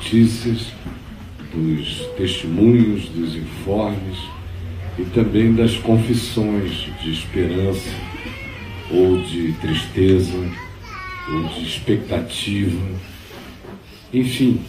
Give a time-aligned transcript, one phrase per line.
[0.00, 0.72] notícias,
[1.52, 4.16] dos testemunhos, dos informes
[4.98, 7.90] e também das confissões de esperança
[8.90, 10.38] ou de tristeza
[11.32, 12.80] ou de expectativa.
[14.12, 14.60] Enfim,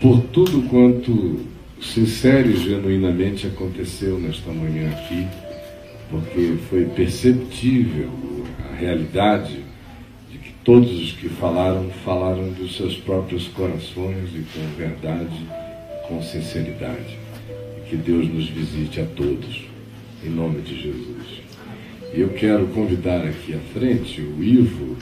[0.00, 1.40] por tudo quanto
[1.80, 5.26] sincero e genuinamente aconteceu nesta manhã aqui,
[6.10, 8.10] porque foi perceptível
[8.70, 9.57] a realidade
[10.68, 15.46] todos os que falaram, falaram dos seus próprios corações e com verdade,
[16.06, 17.18] com sinceridade.
[17.78, 19.62] E que Deus nos visite a todos,
[20.22, 21.40] em nome de Jesus.
[22.12, 24.94] E eu quero convidar aqui à frente o Ivo,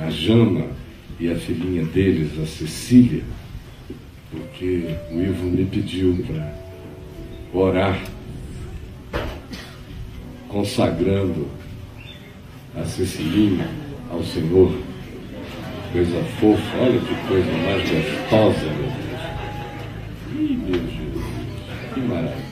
[0.00, 0.64] a Jama
[1.20, 3.22] e a filhinha deles, a Cecília,
[4.30, 6.54] porque o Ivo me pediu para
[7.52, 8.02] orar,
[10.48, 11.48] consagrando
[12.74, 13.68] a Cecilinha
[14.10, 14.85] ao Senhor.
[15.92, 19.20] Coisa fofa, olha que coisa mais gostosa, meu Deus.
[20.34, 21.24] Ih, meu Jesus,
[21.94, 22.46] que maravilha.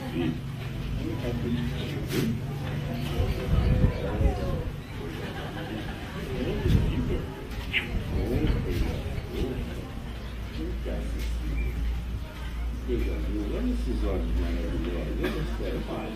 [12.87, 15.25] Olha esses olhos maravilhosos.
[15.61, 16.09] Olha pai.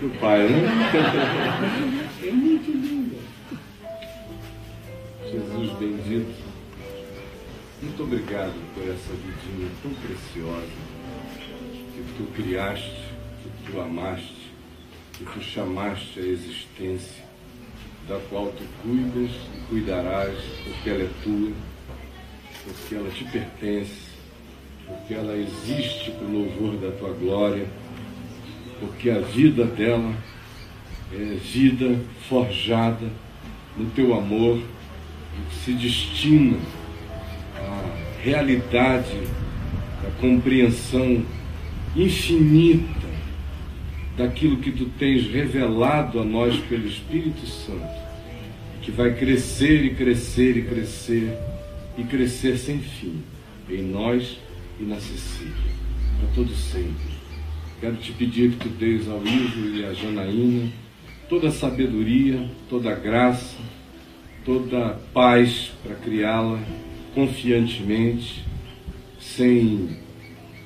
[0.00, 1.98] Do pai, né?
[8.02, 10.66] Muito obrigado por essa vidinha tão preciosa
[11.94, 12.96] que tu criaste,
[13.42, 14.50] que tu amaste,
[15.12, 17.24] que tu chamaste à existência,
[18.08, 21.52] da qual tu cuidas e cuidarás, porque ela é tua,
[22.64, 24.10] porque ela te pertence
[24.84, 27.68] porque ela existe para o louvor da tua glória,
[28.80, 30.12] porque a vida dela
[31.12, 33.12] é vida forjada
[33.76, 34.60] no teu amor,
[35.48, 36.58] que se destina
[37.68, 39.20] à realidade
[40.02, 41.24] da compreensão
[41.96, 43.08] infinita
[44.16, 48.02] daquilo que tu tens revelado a nós pelo Espírito Santo,
[48.82, 51.38] que vai crescer e crescer e crescer
[51.96, 53.22] e crescer sem fim
[53.70, 54.38] em nós
[54.80, 55.52] na Cecília,
[56.18, 57.12] para todo sempre.
[57.80, 60.70] Quero te pedir que tu deis ao Ivo e à Janaína
[61.28, 63.56] toda a sabedoria, toda a graça,
[64.44, 66.60] toda a paz para criá-la
[67.14, 68.44] confiantemente,
[69.20, 69.96] sem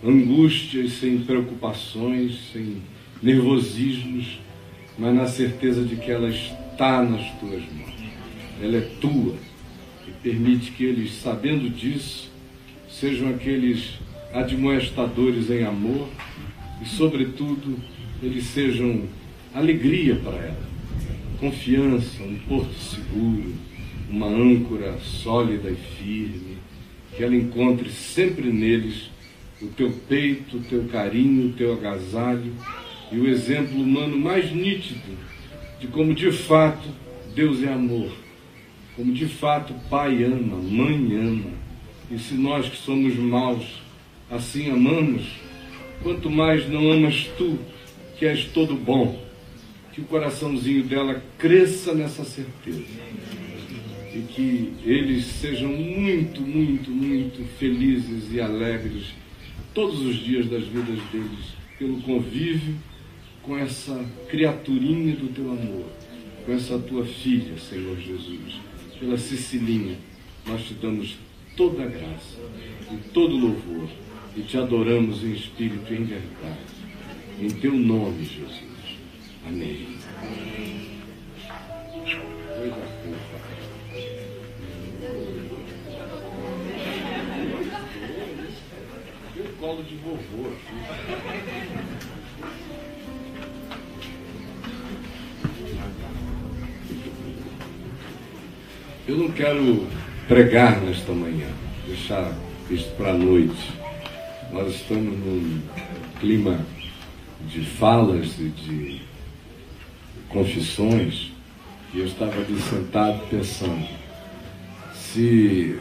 [0.04, 2.82] angústias, sem preocupações, sem
[3.22, 4.38] nervosismos,
[4.98, 7.94] mas na certeza de que ela está nas tuas mãos.
[8.62, 9.36] Ela é tua
[10.06, 12.30] e permite que eles, sabendo disso,
[12.88, 13.98] sejam aqueles
[14.32, 16.08] admoestadores em amor
[16.80, 17.78] e, sobretudo,
[18.22, 19.04] eles sejam
[19.54, 20.68] alegria para ela,
[21.40, 23.54] confiança, um porto seguro,
[24.08, 26.58] uma âncora sólida e firme,
[27.14, 29.10] que ela encontre sempre neles
[29.60, 32.52] o teu peito, o teu carinho, o teu agasalho
[33.10, 35.16] e o exemplo humano mais nítido
[35.80, 36.88] de como de fato
[37.34, 38.10] Deus é amor,
[38.94, 41.50] como de fato Pai ama, Mãe ama.
[42.10, 43.82] E se nós que somos maus
[44.30, 45.24] assim amamos,
[46.02, 47.58] quanto mais não amas tu,
[48.18, 49.22] que és todo bom,
[49.92, 52.84] que o coraçãozinho dela cresça nessa certeza
[54.16, 59.12] e que eles sejam muito, muito, muito felizes e alegres
[59.74, 62.76] todos os dias das vidas deles pelo convívio
[63.42, 65.84] com essa criaturinha do teu amor,
[66.46, 68.58] com essa tua filha, Senhor Jesus,
[68.98, 69.98] pela Cecilinha.
[70.46, 71.16] Nós te damos
[71.54, 72.38] toda a graça
[72.90, 73.88] e todo louvor
[74.34, 76.76] e te adoramos em espírito e em verdade.
[77.38, 78.64] Em teu nome, Jesus.
[79.46, 79.86] Amém.
[82.56, 83.56] Coisa fofa.
[89.38, 90.52] o colo de vovô
[99.08, 99.88] Eu não quero
[100.28, 101.48] pregar nesta manhã,
[101.84, 102.32] deixar
[102.70, 103.72] isto para a noite.
[104.52, 105.60] Nós estamos num
[106.20, 106.64] clima
[107.48, 109.02] de falas e de
[110.28, 111.32] confissões,
[111.92, 113.88] e eu estava ali sentado pensando,
[114.94, 115.78] se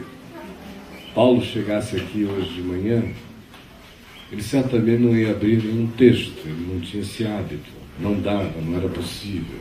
[1.14, 3.02] Paulo chegasse aqui hoje de manhã,
[4.30, 7.70] ele certamente não ia abrir nenhum texto, ele não tinha esse hábito,
[8.00, 9.58] não dava, não era possível,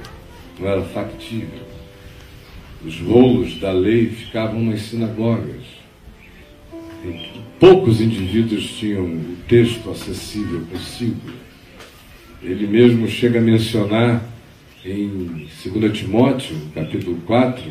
[0.60, 1.66] não era factível.
[2.86, 5.76] Os rolos da lei ficavam nas sinagogas
[7.60, 11.20] poucos indivíduos tinham o texto acessível consigo.
[12.44, 14.24] ele mesmo chega a mencionar
[14.84, 17.64] em 2 Timóteo, capítulo 4,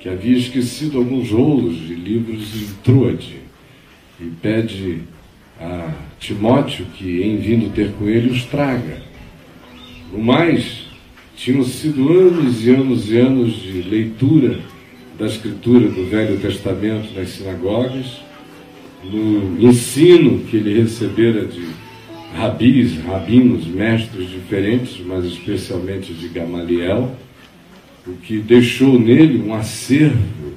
[0.00, 3.36] que havia esquecido alguns rolos de livros em Troade
[4.20, 5.02] e pede
[5.60, 9.02] a Timóteo que, em vindo ter com ele, os traga.
[10.12, 10.86] No mais,
[11.36, 14.60] tinham sido anos e anos e anos de leitura
[15.18, 18.20] da Escritura do Velho Testamento nas sinagogas,
[19.04, 21.66] no ensino que ele recebera de
[22.34, 27.14] rabis, rabinos, mestres diferentes, mas especialmente de Gamaliel,
[28.06, 30.54] o que deixou nele um acervo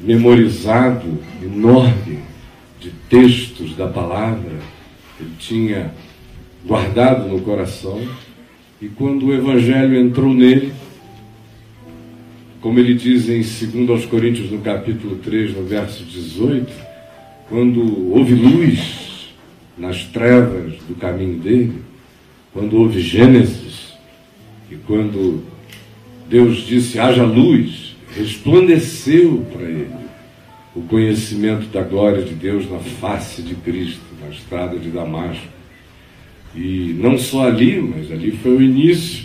[0.00, 2.31] memorizado enorme
[3.12, 4.58] textos da palavra
[5.20, 5.92] ele tinha
[6.64, 8.00] guardado no coração.
[8.80, 10.72] E quando o Evangelho entrou nele,
[12.62, 13.42] como ele diz em
[13.84, 16.72] 2 Coríntios, no capítulo 3, no verso 18,
[17.50, 19.28] quando houve luz
[19.76, 21.82] nas trevas do caminho dele,
[22.54, 23.92] quando houve Gênesis,
[24.70, 25.44] e quando
[26.30, 30.01] Deus disse haja luz, resplandeceu para ele
[30.74, 35.46] o conhecimento da glória de Deus na face de Cristo, na estrada de Damasco.
[36.54, 39.24] E não só ali, mas ali foi o início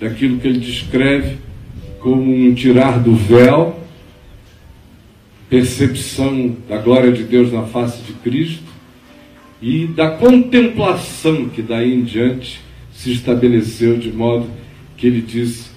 [0.00, 1.38] daquilo que ele descreve
[2.00, 3.78] como um tirar do véu,
[5.48, 8.72] percepção da glória de Deus na face de Cristo
[9.60, 12.60] e da contemplação que daí em diante
[12.92, 14.50] se estabeleceu de modo
[14.96, 15.70] que ele disse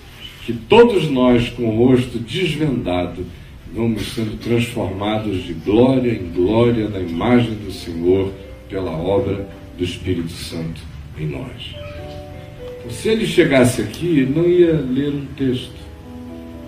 [0.46, 3.26] que todos nós com o rosto desvendado
[3.75, 8.31] vamos sendo transformados de glória em glória na imagem do Senhor
[8.69, 10.81] pela obra do Espírito Santo
[11.19, 11.75] em nós.
[12.89, 15.75] Se ele chegasse aqui, ele não ia ler um texto.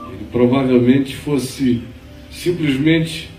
[0.10, 1.82] Ele provavelmente fosse
[2.30, 3.30] simplesmente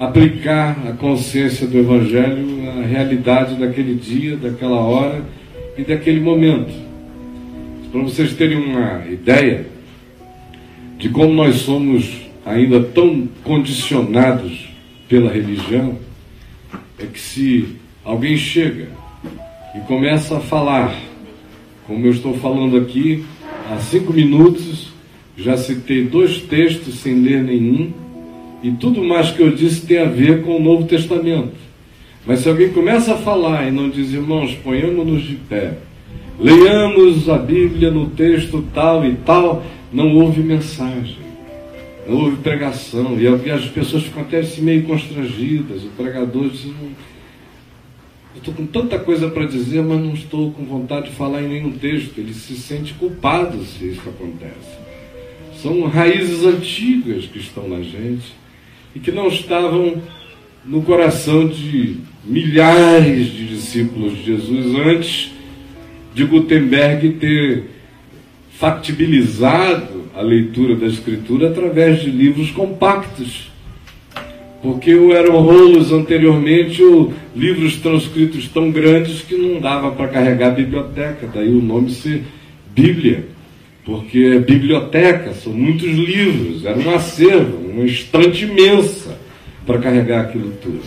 [0.00, 5.22] aplicar a consciência do Evangelho à realidade daquele dia, daquela hora
[5.76, 6.72] e daquele momento.
[7.90, 9.66] Para vocês terem uma ideia
[10.96, 14.68] de como nós somos ainda tão condicionados
[15.06, 15.98] pela religião,
[16.98, 18.88] é que se alguém chega
[19.76, 20.96] e começa a falar,
[21.86, 23.22] como eu estou falando aqui,
[23.70, 24.88] há cinco minutos,
[25.36, 27.92] já citei dois textos sem ler nenhum,
[28.62, 31.68] e tudo mais que eu disse tem a ver com o Novo Testamento.
[32.26, 35.76] Mas se alguém começa a falar e não diz, irmãos, ponhamos-nos de pé,
[36.40, 39.62] leiamos a Bíblia no texto tal e tal,
[39.92, 41.27] não houve mensagem
[42.08, 45.84] houve pregação, e as pessoas ficam até assim meio constrangidas.
[45.84, 51.10] O pregador diz: Eu estou com tanta coisa para dizer, mas não estou com vontade
[51.10, 52.18] de falar em nenhum texto.
[52.18, 54.78] Ele se sente culpado se isso acontece.
[55.62, 58.32] São raízes antigas que estão na gente
[58.94, 60.00] e que não estavam
[60.64, 65.32] no coração de milhares de discípulos de Jesus antes
[66.14, 67.64] de Gutenberg ter
[68.52, 73.50] factibilizado a leitura da Escritura através de livros compactos.
[74.62, 80.54] Porque eram rolos anteriormente ou livros transcritos tão grandes que não dava para carregar a
[80.54, 82.24] biblioteca, daí o nome ser
[82.74, 83.26] Bíblia.
[83.84, 89.18] Porque é biblioteca, são muitos livros, era um acervo, uma estante imensa
[89.64, 90.82] para carregar aquilo tudo.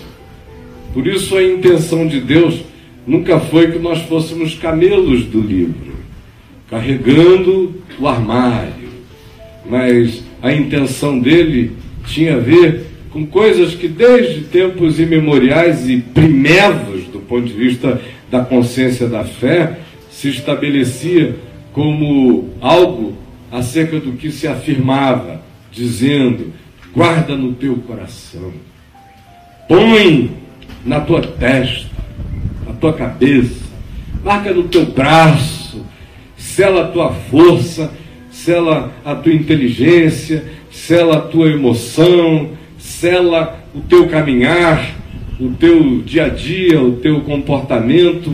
[0.93, 2.61] Por isso a intenção de Deus
[3.07, 5.93] nunca foi que nós fôssemos camelos do livro,
[6.69, 8.80] carregando o armário
[9.65, 11.71] mas a intenção dele
[12.05, 18.01] tinha a ver com coisas que desde tempos imemoriais e primevos, do ponto de vista
[18.29, 21.35] da consciência da fé, se estabelecia
[21.73, 23.17] como algo
[23.51, 25.41] acerca do que se afirmava,
[25.71, 26.53] dizendo:
[26.93, 28.53] guarda no teu coração,
[29.67, 30.31] põe
[30.85, 31.89] na tua testa,
[32.65, 33.65] na tua cabeça,
[34.23, 35.85] marca no teu braço,
[36.37, 37.91] sela a tua força
[38.43, 44.95] sela a tua inteligência, sela a tua emoção, sela o teu caminhar,
[45.39, 48.33] o teu dia a dia, o teu comportamento,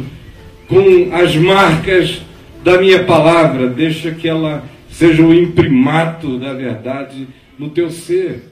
[0.68, 2.22] com as marcas
[2.64, 7.28] da minha palavra, deixa que ela seja o imprimato da verdade
[7.60, 8.44] no teu ser.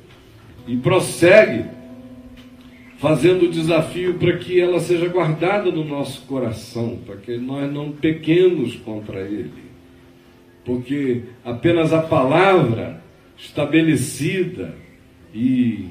[0.68, 1.66] E prossegue
[2.98, 7.92] fazendo o desafio para que ela seja guardada no nosso coração, para que nós não
[7.92, 9.65] pequemos contra ele
[10.66, 13.02] porque apenas a palavra
[13.38, 14.76] estabelecida
[15.34, 15.86] e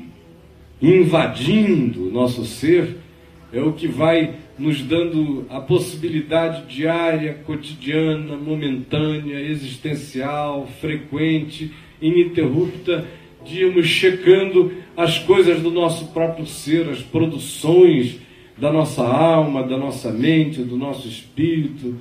[0.83, 2.97] invadindo o nosso ser
[3.53, 13.07] é o que vai nos dando a possibilidade diária, cotidiana, momentânea, existencial, frequente, ininterrupta,
[13.45, 18.19] de irmos checando as coisas do nosso próprio ser, as produções
[18.57, 21.97] da nossa alma, da nossa mente, do nosso espírito,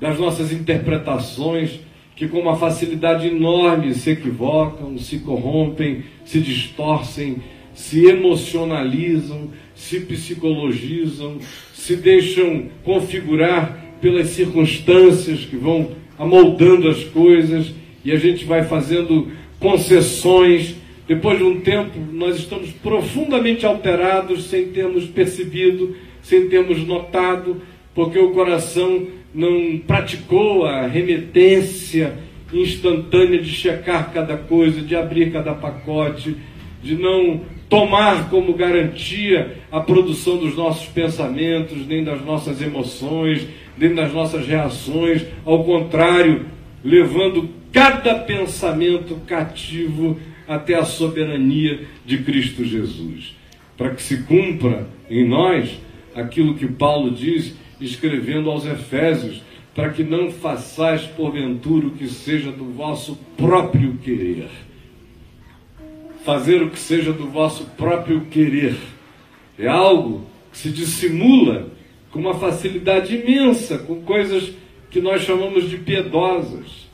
[0.00, 1.80] das nossas interpretações,
[2.18, 7.36] que com uma facilidade enorme se equivocam, se corrompem, se distorcem,
[7.72, 11.38] se emocionalizam, se psicologizam,
[11.72, 17.72] se deixam configurar pelas circunstâncias que vão amoldando as coisas
[18.04, 19.28] e a gente vai fazendo
[19.60, 20.74] concessões.
[21.06, 27.62] Depois de um tempo, nós estamos profundamente alterados sem termos percebido, sem termos notado,
[27.94, 32.14] porque o coração não praticou a remetência
[32.52, 36.36] instantânea de checar cada coisa, de abrir cada pacote,
[36.82, 43.94] de não tomar como garantia a produção dos nossos pensamentos, nem das nossas emoções, nem
[43.94, 46.46] das nossas reações, ao contrário,
[46.82, 53.36] levando cada pensamento cativo até a soberania de Cristo Jesus,
[53.76, 55.78] para que se cumpra em nós
[56.14, 59.42] aquilo que Paulo diz escrevendo aos Efésios,
[59.74, 64.48] para que não façais porventura o que seja do vosso próprio querer.
[66.24, 68.76] Fazer o que seja do vosso próprio querer
[69.58, 71.70] é algo que se dissimula
[72.10, 74.52] com uma facilidade imensa, com coisas
[74.90, 76.88] que nós chamamos de piedosas.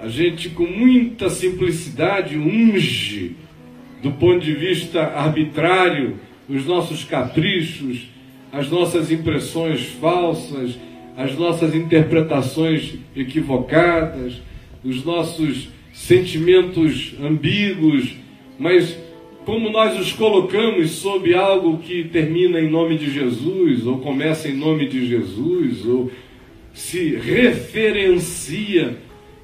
[0.00, 3.36] A gente, com muita simplicidade, unge,
[4.02, 6.18] do ponto de vista arbitrário,
[6.48, 8.08] os nossos caprichos,
[8.56, 10.78] as nossas impressões falsas,
[11.14, 14.40] as nossas interpretações equivocadas,
[14.82, 18.14] os nossos sentimentos ambíguos,
[18.58, 18.96] mas
[19.44, 24.54] como nós os colocamos sob algo que termina em nome de Jesus, ou começa em
[24.54, 26.10] nome de Jesus, ou
[26.72, 28.96] se referencia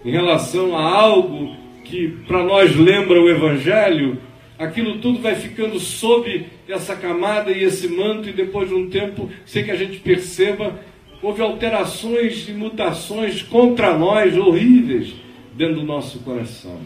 [0.03, 1.55] em relação a algo
[1.85, 4.17] que para nós lembra o Evangelho,
[4.63, 9.29] aquilo tudo vai ficando sob essa camada e esse manto, e depois de um tempo,
[9.45, 10.79] sem que a gente perceba,
[11.21, 15.15] houve alterações e mutações contra nós horríveis
[15.55, 16.79] dentro do nosso coração.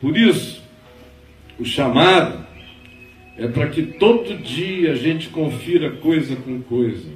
[0.00, 0.62] Por isso,
[1.58, 2.46] o chamado
[3.36, 7.08] é para que todo dia a gente confira coisa com coisa.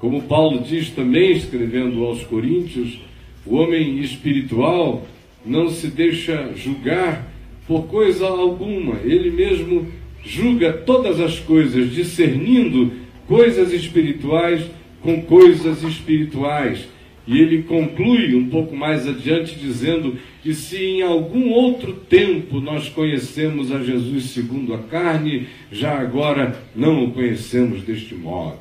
[0.00, 3.00] Como Paulo diz também, escrevendo aos Coríntios,
[3.44, 5.04] o homem espiritual
[5.44, 7.26] não se deixa julgar
[7.68, 8.96] por coisa alguma.
[9.04, 9.86] Ele mesmo
[10.24, 12.90] julga todas as coisas, discernindo
[13.28, 14.64] coisas espirituais
[15.02, 16.88] com coisas espirituais.
[17.26, 22.88] E ele conclui um pouco mais adiante dizendo que se em algum outro tempo nós
[22.88, 28.60] conhecemos a Jesus segundo a carne, já agora não o conhecemos deste modo.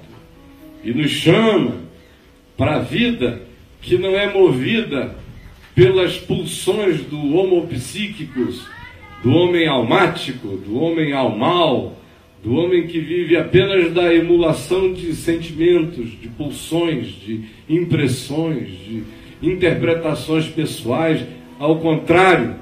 [0.84, 1.76] E nos chama
[2.58, 3.42] para a vida
[3.82, 5.16] que não é movida
[5.74, 8.68] pelas pulsões do homo psíquicos,
[9.28, 11.98] do homem almático, do homem ao mal,
[12.42, 19.04] do homem que vive apenas da emulação de sentimentos, de pulsões, de impressões, de
[19.42, 21.26] interpretações pessoais.
[21.60, 22.56] Ao contrário,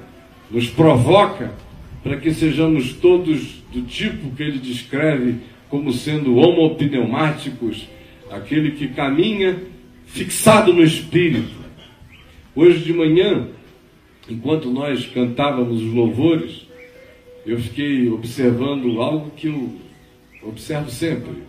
[0.50, 1.54] nos provoca
[2.02, 5.36] para que sejamos todos do tipo que ele descreve
[5.68, 7.88] como sendo homopneumáticos,
[8.28, 9.56] aquele que caminha
[10.04, 11.54] fixado no espírito.
[12.56, 13.50] Hoje de manhã,
[14.28, 16.66] enquanto nós cantávamos os louvores,
[17.46, 19.72] eu fiquei observando algo que eu
[20.42, 21.44] observo sempre.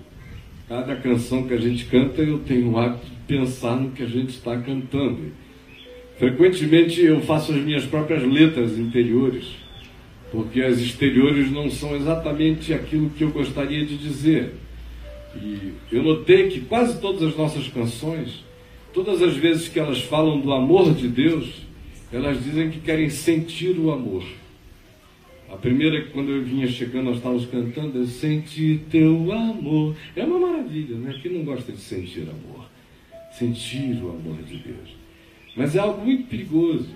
[0.68, 4.08] Cada canção que a gente canta, eu tenho o hábito de pensar no que a
[4.08, 5.32] gente está cantando.
[6.18, 9.46] Frequentemente eu faço as minhas próprias letras interiores,
[10.32, 14.54] porque as exteriores não são exatamente aquilo que eu gostaria de dizer.
[15.36, 18.44] E eu notei que quase todas as nossas canções,
[18.94, 21.67] todas as vezes que elas falam do amor de Deus,
[22.12, 24.24] elas dizem que querem sentir o amor.
[25.50, 29.96] A primeira, quando eu vinha chegando, nós estávamos cantando, é Sentir teu amor.
[30.16, 31.18] É uma maravilha, né?
[31.22, 32.66] Quem não gosta de sentir amor?
[33.32, 34.96] Sentir o amor de Deus.
[35.56, 36.90] Mas é algo muito perigoso,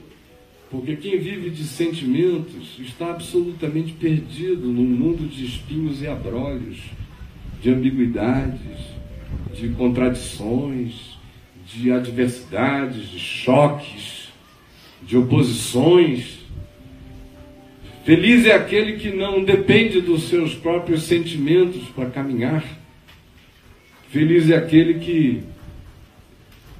[0.69, 6.77] porque quem vive de sentimentos está absolutamente perdido num mundo de espinhos e abrolhos,
[7.61, 8.79] de ambiguidades,
[9.53, 11.17] de contradições,
[11.65, 14.20] de adversidades, de choques
[15.03, 16.39] de oposições.
[18.03, 22.63] Feliz é aquele que não depende dos seus próprios sentimentos para caminhar.
[24.10, 25.43] Feliz é aquele que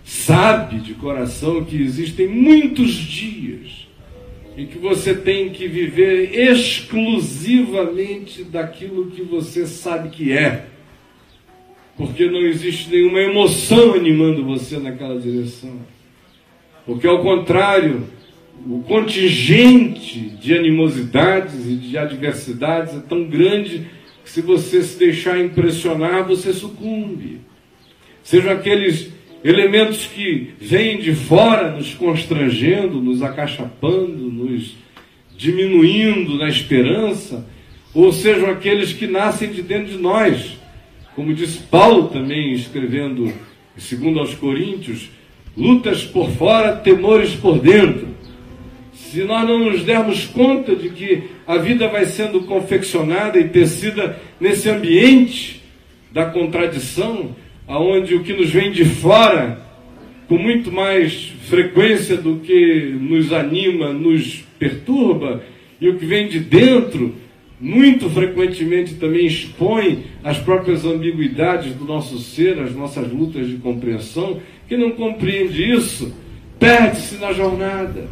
[0.04, 3.88] sabe de coração que existem muitos dias
[4.58, 10.66] em que você tem que viver exclusivamente daquilo que você sabe que é.
[11.96, 15.80] Porque não existe nenhuma emoção animando você naquela direção.
[16.86, 18.08] Porque, ao contrário,
[18.66, 23.88] o contingente de animosidades e de adversidades é tão grande
[24.24, 27.40] que, se você se deixar impressionar, você sucumbe.
[28.24, 29.12] Sejam aqueles
[29.44, 34.76] elementos que vêm de fora nos constrangendo, nos acachapando, nos
[35.36, 37.48] diminuindo na esperança,
[37.94, 40.60] ou sejam aqueles que nascem de dentro de nós.
[41.16, 43.34] Como diz Paulo também escrevendo,
[43.76, 45.10] segundo aos Coríntios,
[45.56, 48.08] lutas por fora, temores por dentro.
[48.94, 54.18] Se nós não nos dermos conta de que a vida vai sendo confeccionada e tecida
[54.40, 55.62] nesse ambiente
[56.12, 57.36] da contradição,
[57.68, 59.60] aonde o que nos vem de fora,
[60.28, 65.44] com muito mais frequência do que nos anima, nos perturba,
[65.80, 67.14] e o que vem de dentro,
[67.60, 74.40] muito frequentemente também expõe as próprias ambiguidades do nosso ser, as nossas lutas de compreensão.
[74.72, 76.14] Quem não compreende isso,
[76.58, 78.08] perde-se na jornada.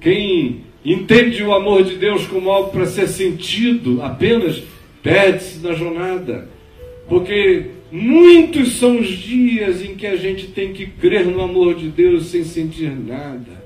[0.00, 4.62] Quem entende o amor de Deus como algo para ser sentido apenas,
[5.02, 6.48] perde-se na jornada.
[7.08, 11.88] Porque muitos são os dias em que a gente tem que crer no amor de
[11.88, 13.64] Deus sem sentir nada.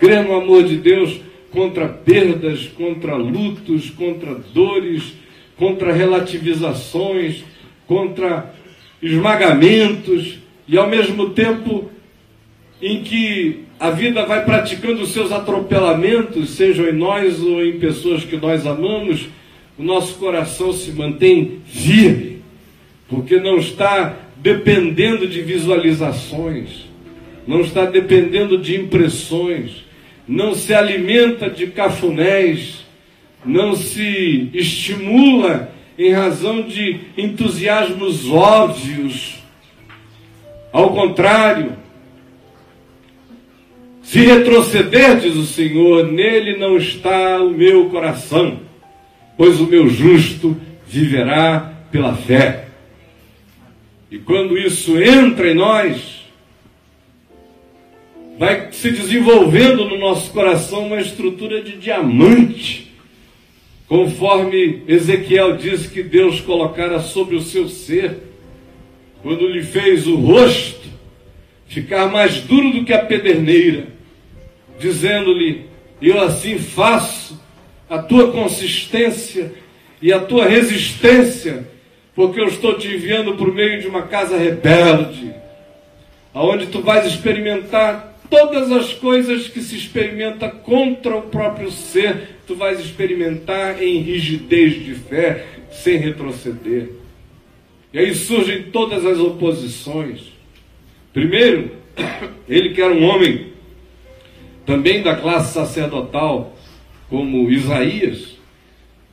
[0.00, 1.20] Crer no amor de Deus
[1.52, 5.12] contra perdas, contra lutos, contra dores,
[5.56, 7.44] contra relativizações,
[7.86, 8.52] contra
[9.00, 11.90] esmagamentos, e ao mesmo tempo
[12.80, 18.24] em que a vida vai praticando os seus atropelamentos, sejam em nós ou em pessoas
[18.24, 19.28] que nós amamos,
[19.78, 22.42] o nosso coração se mantém firme,
[23.08, 26.86] porque não está dependendo de visualizações,
[27.46, 29.84] não está dependendo de impressões,
[30.26, 32.84] não se alimenta de cafunés,
[33.44, 39.42] não se estimula em razão de entusiasmos óbvios.
[40.72, 41.72] Ao contrário,
[44.02, 48.60] se retroceder, diz o Senhor, nele não está o meu coração,
[49.36, 52.68] pois o meu justo viverá pela fé.
[54.08, 56.24] E quando isso entra em nós,
[58.38, 62.92] vai se desenvolvendo no nosso coração uma estrutura de diamante,
[63.88, 68.18] conforme Ezequiel disse que Deus colocara sobre o seu ser,
[69.26, 70.86] quando lhe fez o rosto
[71.66, 73.88] ficar mais duro do que a pederneira,
[74.78, 75.66] dizendo-lhe:
[76.00, 77.36] Eu assim faço
[77.90, 79.52] a tua consistência
[80.00, 81.68] e a tua resistência,
[82.14, 85.34] porque eu estou te enviando por meio de uma casa rebelde,
[86.32, 92.54] aonde tu vais experimentar todas as coisas que se experimenta contra o próprio ser, tu
[92.54, 97.05] vais experimentar em rigidez de fé, sem retroceder.
[97.96, 100.30] E aí surgem todas as oposições.
[101.14, 101.70] Primeiro,
[102.46, 103.46] ele que era um homem
[104.66, 106.54] também da classe sacerdotal,
[107.08, 108.36] como Isaías,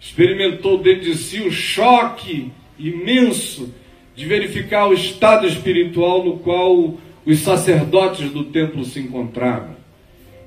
[0.01, 3.73] experimentou dentro de si o choque imenso
[4.17, 9.77] de verificar o estado espiritual no qual os sacerdotes do templo se encontravam.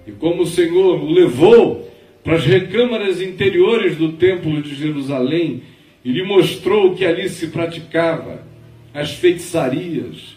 [0.06, 1.90] E como o Senhor o levou
[2.22, 5.62] para as recâmaras interiores do templo de Jerusalém
[6.06, 8.46] e lhe mostrou o que ali se praticava,
[8.94, 10.36] as feitiçarias,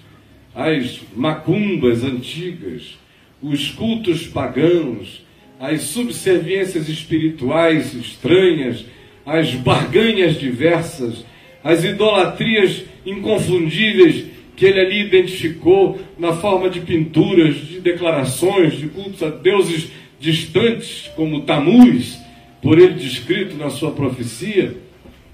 [0.56, 2.98] as macumbas antigas,
[3.40, 5.24] os cultos pagãos,
[5.60, 8.84] as subserviências espirituais estranhas,
[9.24, 11.24] as barganhas diversas,
[11.64, 19.22] as idolatrias inconfundíveis que ele ali identificou na forma de pinturas, de declarações, de cultos
[19.22, 22.18] a deuses distantes, como Tamuz,
[22.60, 24.89] por ele descrito na sua profecia.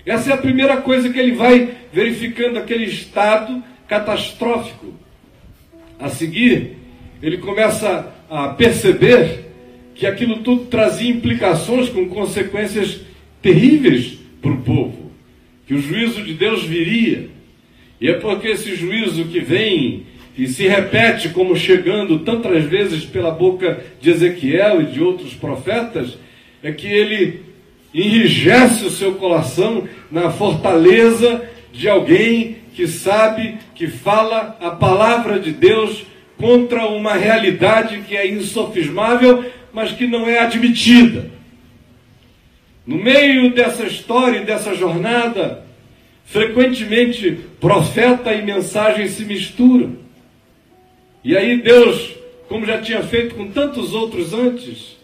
[0.05, 4.93] Essa é a primeira coisa que ele vai verificando aquele estado catastrófico.
[5.99, 6.77] A seguir,
[7.21, 9.45] ele começa a perceber
[9.95, 13.01] que aquilo tudo trazia implicações com consequências
[13.41, 15.11] terríveis para o povo,
[15.65, 17.35] que o juízo de Deus viria
[17.99, 20.03] e é porque esse juízo que vem
[20.37, 26.17] e se repete como chegando tantas vezes pela boca de Ezequiel e de outros profetas,
[26.61, 27.41] é que ele
[28.01, 35.51] enrijece o seu coração na fortaleza de alguém que sabe, que fala a palavra de
[35.51, 36.05] Deus
[36.37, 41.31] contra uma realidade que é insofismável, mas que não é admitida.
[42.85, 45.65] No meio dessa história e dessa jornada,
[46.25, 49.95] Frequentemente, profeta e mensagem se misturam.
[51.23, 52.13] E aí Deus,
[52.49, 54.94] como já tinha feito com tantos outros antes,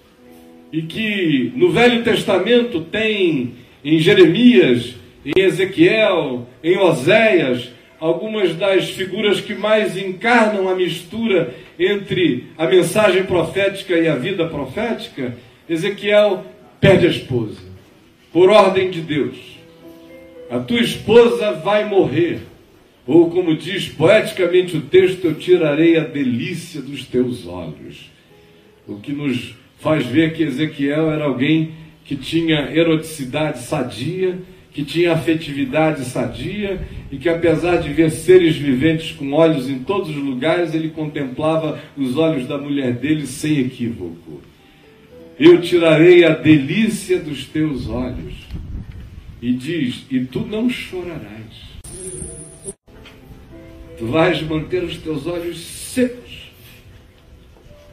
[0.72, 3.54] e que no Velho Testamento tem
[3.84, 12.46] em Jeremias, em Ezequiel, em Oséias, algumas das figuras que mais encarnam a mistura entre
[12.58, 15.36] a mensagem profética e a vida profética,
[15.70, 16.46] Ezequiel
[16.80, 17.62] perde a esposa,
[18.32, 19.52] por ordem de Deus
[20.52, 22.42] a tua esposa vai morrer.
[23.08, 28.12] Ou como diz poeticamente o texto, eu tirarei a delícia dos teus olhos.
[28.86, 31.72] O que nos faz ver que Ezequiel era alguém
[32.06, 34.38] que tinha eroticidade sadia,
[34.72, 36.80] que tinha afetividade sadia
[37.12, 41.80] e que, apesar de ver seres viventes com olhos em todos os lugares, ele contemplava
[41.98, 44.42] os olhos da mulher dele sem equívoco.
[45.40, 48.36] Eu tirarei a delícia dos teus olhos.
[49.42, 51.72] E diz: E tu não chorarás.
[53.98, 56.52] Tu vais manter os teus olhos secos,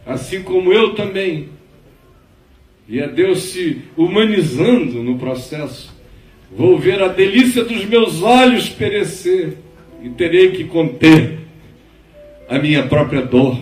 [0.05, 1.49] assim como eu também.
[2.89, 5.99] E é Deus se humanizando no processo
[6.51, 9.59] Vou ver a delícia dos meus olhos perecer
[10.03, 11.41] e terei que conter
[12.49, 13.59] a minha própria dor.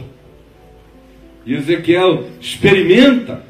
[1.45, 3.45] E Ezequiel experimenta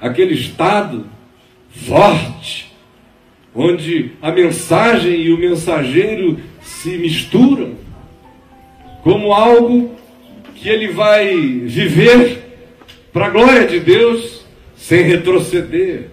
[0.00, 1.06] aquele estado
[1.70, 2.72] forte,
[3.54, 7.74] onde a mensagem e o mensageiro se misturam,
[9.02, 9.94] como algo
[10.54, 12.42] que ele vai viver
[13.12, 14.41] para a glória de Deus
[14.82, 16.08] sem retroceder.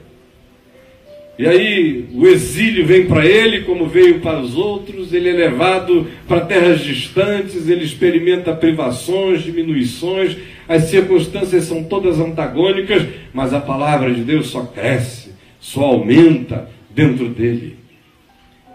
[1.40, 6.06] E aí o exílio vem para ele, como veio para os outros, ele é levado
[6.28, 14.14] para terras distantes, ele experimenta privações, diminuições, as circunstâncias são todas antagônicas, mas a palavra
[14.14, 17.76] de Deus só cresce, só aumenta dentro dele.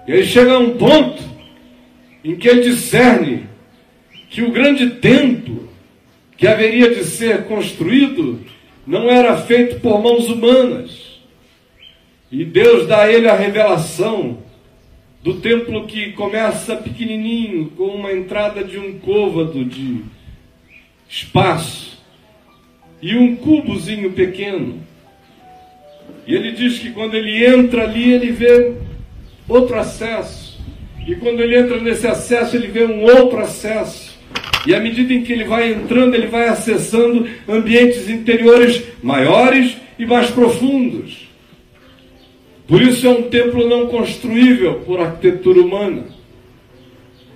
[0.09, 1.23] E aí chega um ponto
[2.25, 3.45] em que ele discerne
[4.29, 5.69] que o grande templo
[6.37, 8.41] que haveria de ser construído
[8.87, 11.05] não era feito por mãos humanas
[12.37, 14.39] e Deus dá a ele a revelação
[15.23, 20.01] do templo que começa pequenininho, com uma entrada de um côvado de
[21.09, 22.03] espaço
[23.01, 24.83] e um cubozinho pequeno.
[26.27, 28.79] E ele diz que quando ele entra ali, ele vê
[29.49, 30.61] outro acesso.
[31.07, 34.04] E quando ele entra nesse acesso, ele vê um outro acesso.
[34.67, 40.07] E à medida em que ele vai entrando, ele vai acessando ambientes interiores maiores e
[40.07, 41.29] mais profundos.
[42.67, 46.07] Por isso é um templo não construível por arquitetura humana.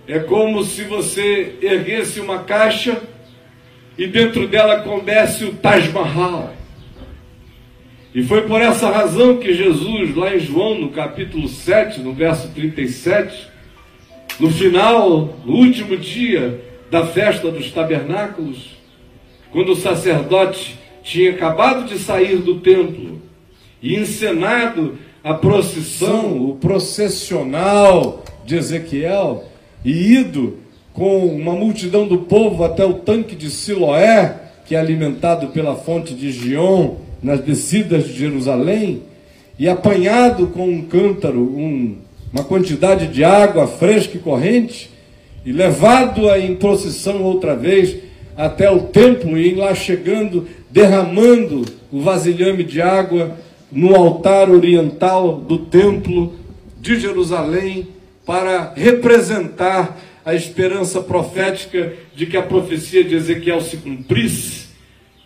[0.06, 2.98] É como se você erguesse uma caixa
[3.98, 6.54] e dentro dela coubesse o Taj Mahal.
[8.14, 12.48] E foi por essa razão que Jesus, lá em João, no capítulo 7, no verso
[12.54, 13.48] 37,
[14.40, 18.78] no final, no último dia da festa dos tabernáculos,
[19.50, 23.20] quando o sacerdote tinha acabado de sair do templo
[23.82, 29.44] e encenado a procissão, o processional de Ezequiel
[29.84, 30.58] e ido
[30.92, 34.34] com uma multidão do povo até o tanque de Siloé,
[34.66, 39.02] que é alimentado pela fonte de Gion, nas descidas de Jerusalém,
[39.58, 41.96] e apanhado com um cântaro um,
[42.32, 44.90] uma quantidade de água fresca e corrente,
[45.48, 47.96] e levado em procissão outra vez
[48.36, 53.34] até o templo, e lá chegando, derramando o vasilhame de água
[53.72, 56.34] no altar oriental do templo
[56.78, 57.88] de Jerusalém
[58.26, 64.66] para representar a esperança profética de que a profecia de Ezequiel se cumprisse,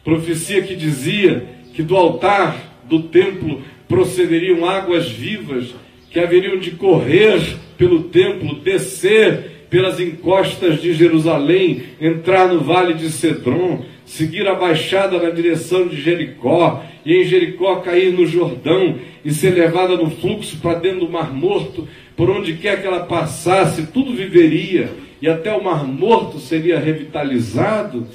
[0.04, 5.74] profecia que dizia que do altar do templo procederiam águas vivas
[6.12, 13.10] que haveriam de correr pelo templo, descer pelas encostas de Jerusalém, entrar no vale de
[13.10, 19.32] Cedron, seguir a baixada na direção de Jericó, e em Jericó cair no Jordão e
[19.32, 23.86] ser levada no fluxo para dentro do Mar Morto, por onde quer que ela passasse,
[23.86, 24.90] tudo viveria
[25.22, 28.06] e até o Mar Morto seria revitalizado.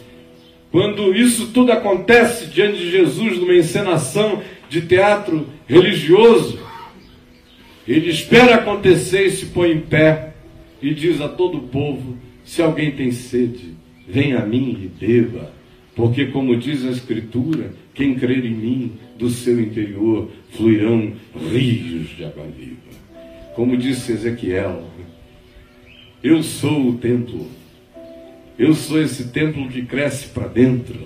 [0.72, 6.60] Quando isso tudo acontece diante de Jesus numa encenação de teatro religioso,
[7.88, 10.36] ele espera acontecer e se põe em pé
[10.82, 13.74] e diz a todo o povo: se alguém tem sede,
[14.08, 15.54] venha a mim e beba.
[15.96, 22.24] Porque, como diz a Escritura, quem crer em mim, do seu interior fluirão rios de
[22.24, 22.78] água viva.
[23.56, 24.84] Como disse Ezequiel,
[26.24, 27.48] eu sou o templo,
[28.58, 31.00] eu sou esse templo que cresce para dentro,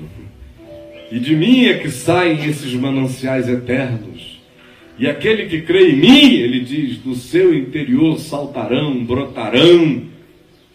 [1.09, 4.20] e de mim é que saem esses mananciais eternos.
[5.01, 10.03] E aquele que crê em mim, ele diz, do seu interior saltarão, brotarão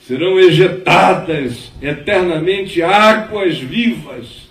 [0.01, 4.49] serão ejetadas eternamente águas vivas.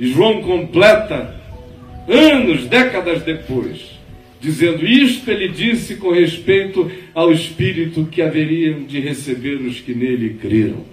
[0.00, 1.38] E João completa,
[2.08, 4.00] anos, décadas depois,
[4.40, 10.38] dizendo isto, ele disse com respeito ao Espírito que haveriam de receber os que nele
[10.40, 10.86] creram.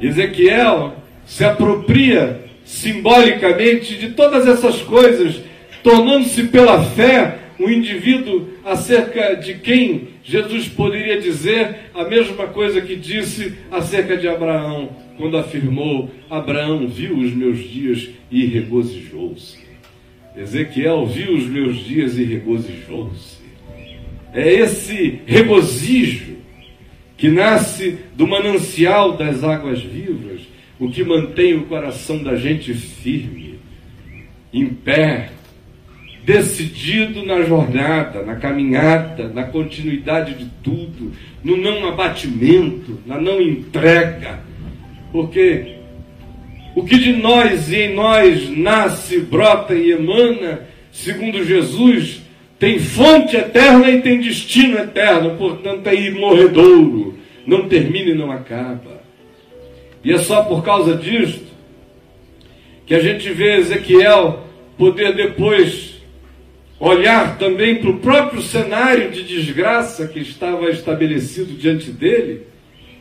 [0.00, 0.94] Ezequiel
[1.26, 5.42] se apropria simbolicamente de todas essas coisas,
[5.84, 12.96] tornando-se pela fé um indivíduo acerca de quem Jesus poderia dizer a mesma coisa que
[12.96, 19.62] disse acerca de Abraão, quando afirmou: Abraão viu os meus dias e regozijou-se.
[20.36, 23.44] Ezequiel viu os meus dias e regozijou-se.
[24.32, 26.34] É esse regozijo
[27.16, 30.40] que nasce do manancial das águas vivas,
[30.80, 33.60] o que mantém o coração da gente firme,
[34.52, 35.30] em pé,
[36.24, 44.40] decidido na jornada, na caminhada, na continuidade de tudo, no não abatimento, na não entrega.
[45.12, 45.74] Porque
[46.74, 52.22] o que de nós e em nós nasce, brota e emana, segundo Jesus,
[52.58, 59.02] tem fonte eterna e tem destino eterno, portanto é imorredouro, não termina e não acaba.
[60.02, 61.52] E é só por causa disto
[62.86, 64.44] que a gente vê Ezequiel
[64.76, 65.93] poder depois
[66.78, 72.42] olhar também para o próprio cenário de desgraça que estava estabelecido diante dele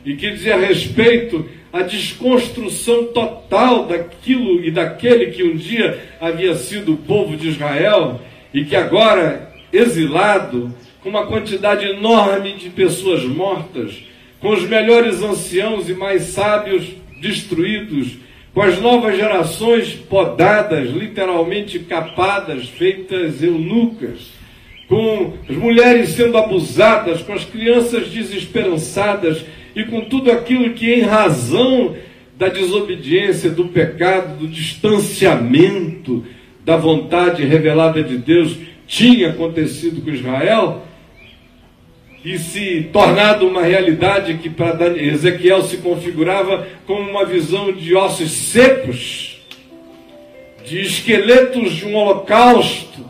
[0.05, 6.93] e que dizia respeito à desconstrução total daquilo e daquele que um dia havia sido
[6.93, 8.21] o povo de Israel
[8.53, 14.03] e que agora, exilado, com uma quantidade enorme de pessoas mortas,
[14.39, 16.85] com os melhores anciãos e mais sábios
[17.19, 18.17] destruídos,
[18.53, 24.31] com as novas gerações podadas, literalmente capadas, feitas eunucas,
[24.87, 29.43] com as mulheres sendo abusadas, com as crianças desesperançadas
[29.75, 31.95] e com tudo aquilo que, em razão
[32.37, 36.23] da desobediência, do pecado, do distanciamento
[36.63, 40.83] da vontade revelada de Deus, tinha acontecido com Israel,
[42.23, 48.31] e se tornado uma realidade que para Ezequiel se configurava como uma visão de ossos
[48.31, 49.41] secos,
[50.65, 53.03] de esqueletos de um holocausto,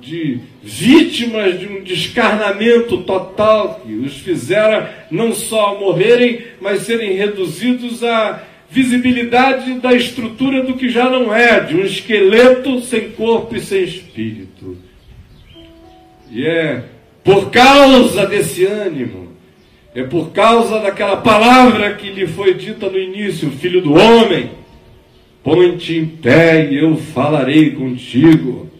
[0.00, 8.02] de vítimas de um descarnamento total que os fizera não só morrerem, mas serem reduzidos
[8.02, 13.60] à visibilidade da estrutura do que já não é, de um esqueleto sem corpo e
[13.60, 14.78] sem espírito.
[16.30, 16.84] E é
[17.24, 19.28] por causa desse ânimo,
[19.94, 24.50] é por causa daquela palavra que lhe foi dita no início, filho do homem,
[25.42, 28.70] põe-te em pé e eu falarei contigo.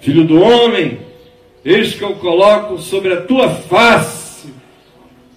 [0.00, 0.98] Filho do homem,
[1.64, 4.28] eis que eu coloco sobre a tua face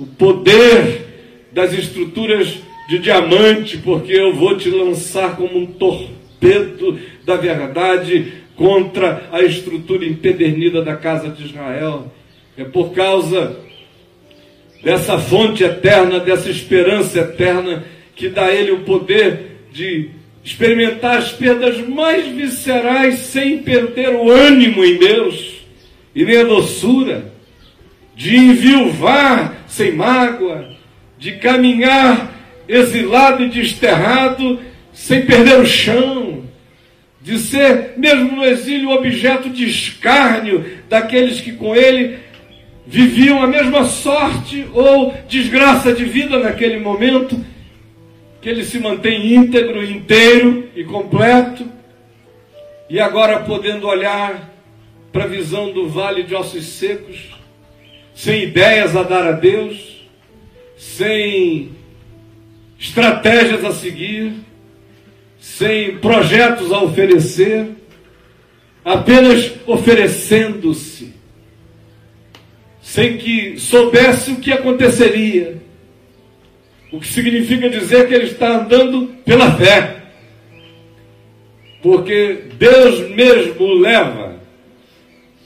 [0.01, 2.57] o poder das estruturas
[2.89, 10.03] de diamante, porque eu vou te lançar como um torpedo da verdade contra a estrutura
[10.05, 12.11] empedernida da casa de Israel.
[12.57, 13.59] É por causa
[14.83, 17.83] dessa fonte eterna, dessa esperança eterna,
[18.15, 20.09] que dá a ele o poder de
[20.43, 25.61] experimentar as perdas mais viscerais sem perder o ânimo em Deus
[26.15, 27.31] e nem a doçura,
[28.15, 30.69] de enviuvar sem mágoa,
[31.17, 32.35] de caminhar
[32.67, 34.59] exilado e desterrado
[34.91, 36.43] sem perder o chão,
[37.21, 42.17] de ser, mesmo no exílio, objeto de escárnio daqueles que com ele
[42.85, 47.39] viviam a mesma sorte ou desgraça de vida naquele momento,
[48.41, 51.65] que ele se mantém íntegro, inteiro e completo,
[52.89, 54.49] e agora podendo olhar
[55.11, 57.29] para a visão do vale de ossos secos,
[58.15, 60.07] sem ideias a dar a Deus,
[60.75, 61.71] sem
[62.79, 64.33] estratégias a seguir,
[65.39, 67.69] sem projetos a oferecer,
[68.83, 71.20] apenas oferecendo-se
[72.91, 75.61] sem que soubesse o que aconteceria.
[76.91, 80.01] O que significa dizer que ele está andando pela fé.
[81.81, 84.41] Porque Deus mesmo o leva,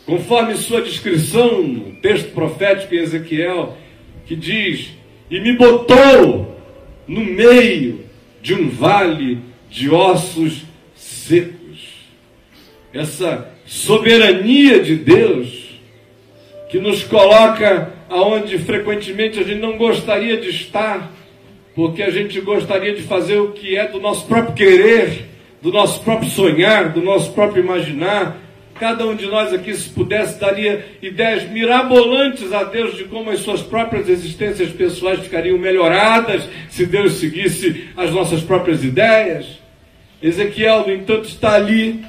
[0.08, 3.78] conforme sua descrição no texto profético em Ezequiel,
[4.26, 4.94] que diz:
[5.30, 6.60] E me botou
[7.08, 8.06] no meio
[8.42, 9.38] de um vale
[9.70, 10.64] de ossos
[10.96, 12.10] secos.
[12.92, 15.65] Essa soberania de Deus
[16.76, 21.10] que nos coloca aonde frequentemente a gente não gostaria de estar,
[21.74, 25.24] porque a gente gostaria de fazer o que é do nosso próprio querer,
[25.62, 28.42] do nosso próprio sonhar, do nosso próprio imaginar.
[28.78, 33.40] Cada um de nós aqui, se pudesse, daria ideias mirabolantes a Deus de como as
[33.40, 39.48] suas próprias existências pessoais ficariam melhoradas se Deus seguisse as nossas próprias ideias.
[40.22, 42.04] Ezequiel, no entanto, está ali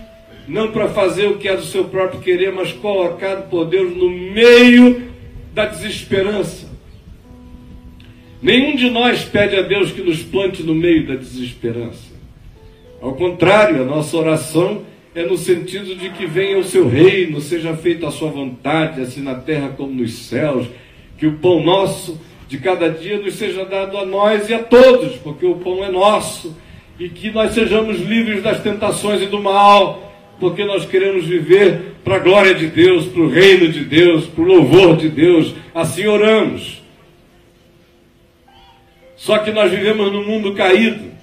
[0.46, 4.10] não para fazer o que é do seu próprio querer, mas colocado por Deus no
[4.10, 5.10] meio
[5.52, 6.66] da desesperança.
[8.40, 12.14] Nenhum de nós pede a Deus que nos plante no meio da desesperança.
[13.00, 14.82] Ao contrário, a nossa oração
[15.14, 19.22] é no sentido de que venha o seu reino, seja feita a sua vontade, assim
[19.22, 20.66] na terra como nos céus.
[21.16, 25.16] que o pão nosso de cada dia nos seja dado a nós e a todos,
[25.16, 26.54] porque o pão é nosso,
[26.98, 30.05] e que nós sejamos livres das tentações e do mal,
[30.38, 34.42] porque nós queremos viver para a glória de Deus, para o reino de Deus, para
[34.42, 35.54] o louvor de Deus.
[35.74, 36.82] Assim oramos.
[39.16, 41.16] Só que nós vivemos num mundo caído.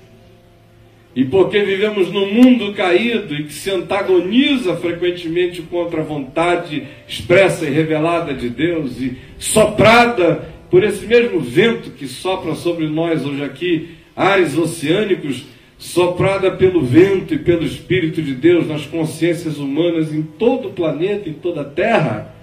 [1.15, 7.65] E porque vivemos num mundo caído e que se antagoniza frequentemente contra a vontade expressa
[7.65, 13.43] e revelada de Deus e soprada por esse mesmo vento que sopra sobre nós hoje
[13.43, 15.45] aqui, ares oceânicos,
[15.83, 21.27] soprada pelo vento e pelo Espírito de Deus nas consciências humanas em todo o planeta,
[21.27, 22.33] em toda a Terra,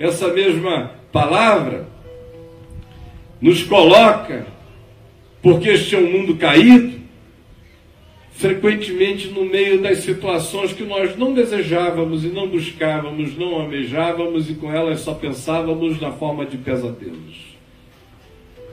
[0.00, 1.86] essa mesma palavra
[3.40, 4.48] nos coloca,
[5.40, 6.98] porque este é um mundo caído,
[8.32, 14.54] frequentemente no meio das situações que nós não desejávamos e não buscávamos, não almejávamos e
[14.54, 17.56] com elas só pensávamos na forma de pesadelos.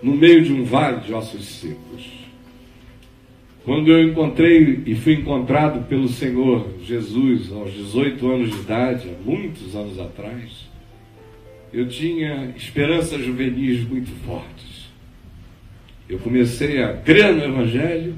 [0.02, 2.17] No meio de um vale de ossos secos.
[3.68, 9.30] Quando eu encontrei e fui encontrado pelo Senhor Jesus aos 18 anos de idade, há
[9.30, 10.70] muitos anos atrás,
[11.74, 14.88] eu tinha esperanças juvenis muito fortes.
[16.08, 18.16] Eu comecei a crer no Evangelho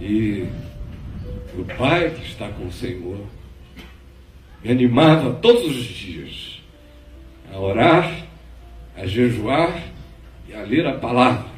[0.00, 0.44] e
[1.56, 3.24] o Pai que está com o Senhor
[4.64, 6.60] me animava todos os dias
[7.54, 8.26] a orar,
[8.96, 9.80] a jejuar
[10.48, 11.49] e a ler a palavra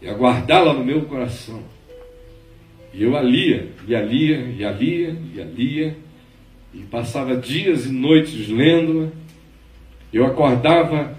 [0.00, 1.62] e a guardá-la no meu coração.
[2.92, 5.96] E eu a lia, e a lia, e a lia, e a lia,
[6.72, 9.08] e passava dias e noites lendo-a.
[10.12, 11.18] Eu acordava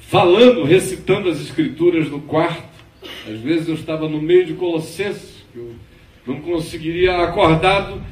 [0.00, 2.72] falando, recitando as escrituras no quarto
[3.28, 5.74] às vezes eu estava no meio de Colossenses, que eu
[6.26, 8.02] não conseguiria acordado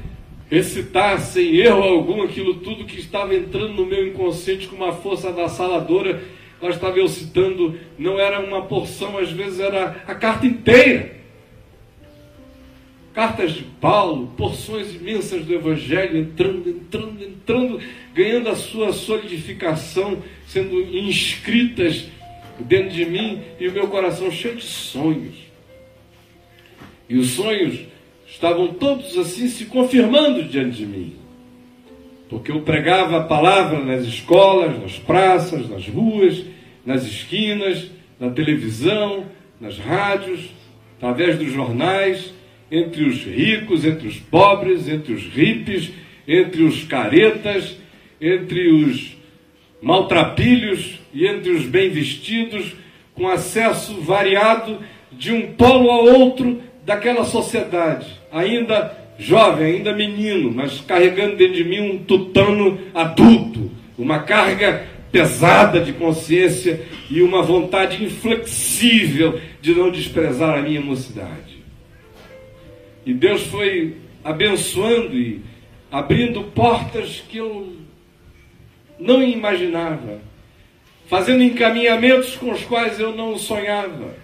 [0.48, 5.28] recitar sem erro algum aquilo tudo que estava entrando no meu inconsciente com uma força
[5.28, 6.22] avassaladora.
[6.60, 11.18] Lá estava eu citando, não era uma porção, às vezes era a carta inteira.
[13.14, 17.80] Cartas de Paulo, porções imensas do Evangelho entrando, entrando, entrando,
[18.14, 22.06] ganhando a sua solidificação, sendo inscritas
[22.60, 25.34] dentro de mim e o meu coração cheio de sonhos.
[27.08, 27.80] E os sonhos
[28.28, 31.19] estavam todos assim se confirmando diante de mim.
[32.30, 36.44] Porque eu pregava a palavra nas escolas, nas praças, nas ruas,
[36.86, 37.90] nas esquinas,
[38.20, 39.26] na televisão,
[39.60, 40.48] nas rádios,
[40.96, 42.32] através dos jornais,
[42.70, 45.90] entre os ricos, entre os pobres, entre os hippies,
[46.26, 47.76] entre os caretas,
[48.20, 49.16] entre os
[49.82, 52.76] maltrapilhos e entre os bem vestidos,
[53.12, 54.78] com acesso variado
[55.10, 61.64] de um polo a outro daquela sociedade, ainda jovem, ainda menino, mas carregando dentro de
[61.64, 69.90] mim um tutano adulto, uma carga pesada de consciência e uma vontade inflexível de não
[69.90, 71.60] desprezar a minha mocidade.
[73.04, 75.40] E Deus foi abençoando e
[75.90, 77.74] abrindo portas que eu
[78.98, 80.20] não imaginava,
[81.08, 84.14] fazendo encaminhamentos com os quais eu não sonhava,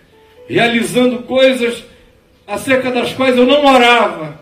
[0.48, 1.82] realizando coisas
[2.46, 4.40] acerca das quais eu não orava,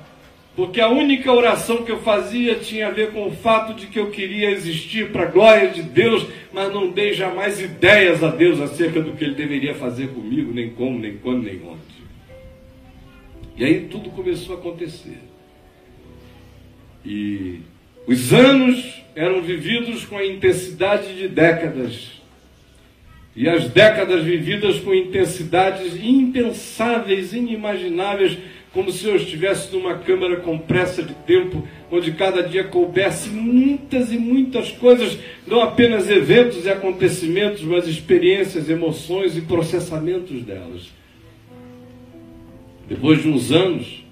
[0.56, 3.98] porque a única oração que eu fazia tinha a ver com o fato de que
[3.98, 8.60] eu queria existir para a glória de Deus, mas não dei jamais ideias a Deus
[8.60, 11.94] acerca do que Ele deveria fazer comigo, nem como, nem quando, nem onde.
[13.56, 15.18] E aí tudo começou a acontecer.
[17.04, 17.60] E
[18.06, 22.22] os anos eram vividos com a intensidade de décadas.
[23.36, 28.38] E as décadas vividas com intensidades impensáveis, inimagináveis,
[28.74, 34.18] como se eu estivesse numa câmara compressa de tempo, onde cada dia coubesse muitas e
[34.18, 35.16] muitas coisas,
[35.46, 40.92] não apenas eventos e acontecimentos, mas experiências, emoções e processamentos delas.
[42.88, 44.04] Depois de uns anos,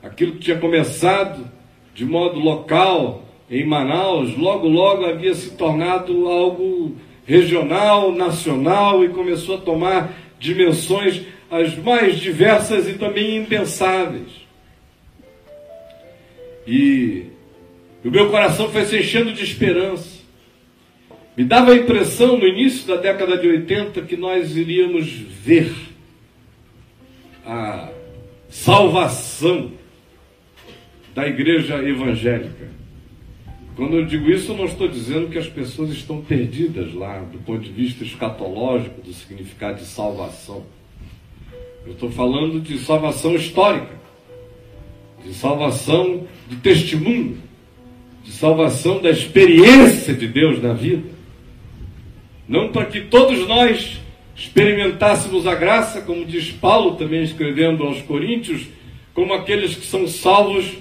[0.00, 1.50] aquilo que tinha começado
[1.92, 6.94] de modo local, em Manaus, logo, logo havia se tornado algo
[7.26, 14.46] regional, nacional e começou a tomar dimensões as mais diversas e também impensáveis.
[16.66, 17.26] E
[18.04, 20.18] o meu coração foi se enchendo de esperança.
[21.36, 25.72] Me dava a impressão no início da década de 80 que nós iríamos ver
[27.46, 27.90] a
[28.48, 29.72] salvação
[31.14, 32.68] da igreja evangélica.
[33.74, 37.38] Quando eu digo isso, eu não estou dizendo que as pessoas estão perdidas lá, do
[37.38, 40.66] ponto de vista escatológico, do significado de salvação.
[41.86, 43.98] Eu estou falando de salvação histórica,
[45.24, 47.38] de salvação de testemunho,
[48.22, 51.08] de salvação da experiência de Deus na vida.
[52.48, 54.00] Não para que todos nós
[54.34, 58.66] experimentássemos a graça, como diz Paulo também escrevendo aos Coríntios,
[59.12, 60.74] como aqueles que são salvos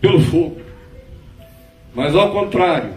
[0.00, 0.60] pelo fogo.
[1.94, 2.94] Mas ao contrário,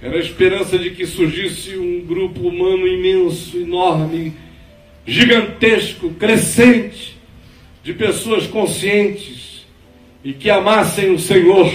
[0.00, 4.32] era a esperança de que surgisse um grupo humano imenso, enorme,
[5.06, 7.18] gigantesco, crescente,
[7.82, 9.66] de pessoas conscientes
[10.22, 11.72] e que amassem o Senhor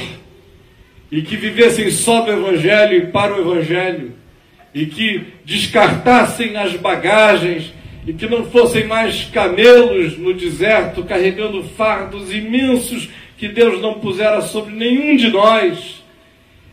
[1.12, 4.14] e que vivessem só do Evangelho e para o Evangelho
[4.74, 7.74] e que descartassem as bagagens
[8.06, 14.42] e que não fossem mais camelos no deserto carregando fardos imensos que Deus não pusera
[14.42, 16.04] sobre nenhum de nós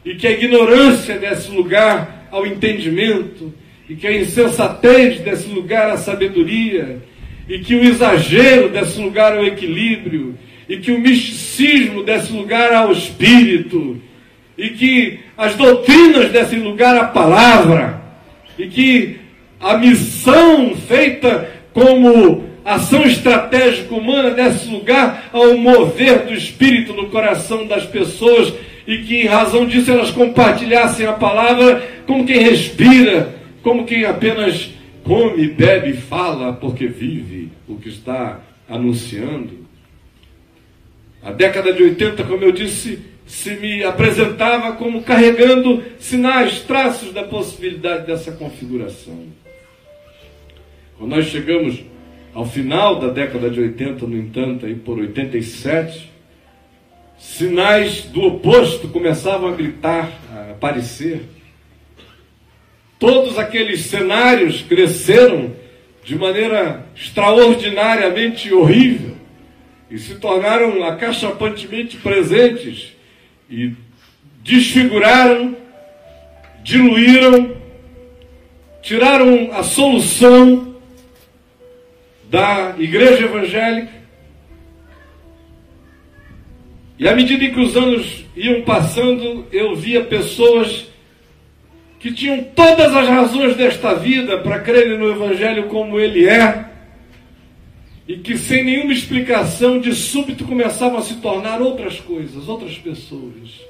[0.04, 3.52] e que a ignorância desse lugar ao entendimento
[3.92, 7.02] e que a insensatez desse lugar à sabedoria
[7.46, 10.34] e que o exagero desse lugar ao equilíbrio
[10.66, 14.00] e que o misticismo desse lugar ao espírito
[14.56, 18.00] e que as doutrinas desse lugar à palavra
[18.58, 19.16] e que
[19.60, 27.66] a missão feita como ação estratégica humana desse lugar ao mover do espírito no coração
[27.66, 28.54] das pessoas
[28.86, 34.70] e que em razão disso elas compartilhassem a palavra como quem respira, como quem apenas
[35.04, 39.62] come, bebe, fala porque vive o que está anunciando.
[41.22, 47.22] A década de 80, como eu disse, se me apresentava como carregando sinais, traços da
[47.22, 49.26] possibilidade dessa configuração.
[50.98, 51.82] Quando nós chegamos
[52.34, 56.10] ao final da década de 80, no entanto, aí por 87,
[57.18, 61.22] sinais do oposto começavam a gritar, a aparecer.
[63.02, 65.56] Todos aqueles cenários cresceram
[66.04, 69.16] de maneira extraordinariamente horrível
[69.90, 72.92] e se tornaram acachapantemente presentes
[73.50, 73.72] e
[74.44, 75.56] desfiguraram,
[76.62, 77.56] diluíram,
[78.82, 80.76] tiraram a solução
[82.30, 83.94] da igreja evangélica.
[87.00, 90.91] E à medida que os anos iam passando, eu via pessoas
[92.02, 96.64] que tinham todas as razões desta vida para crerem no Evangelho como ele é,
[98.08, 103.60] e que sem nenhuma explicação de súbito começavam a se tornar outras coisas, outras pessoas.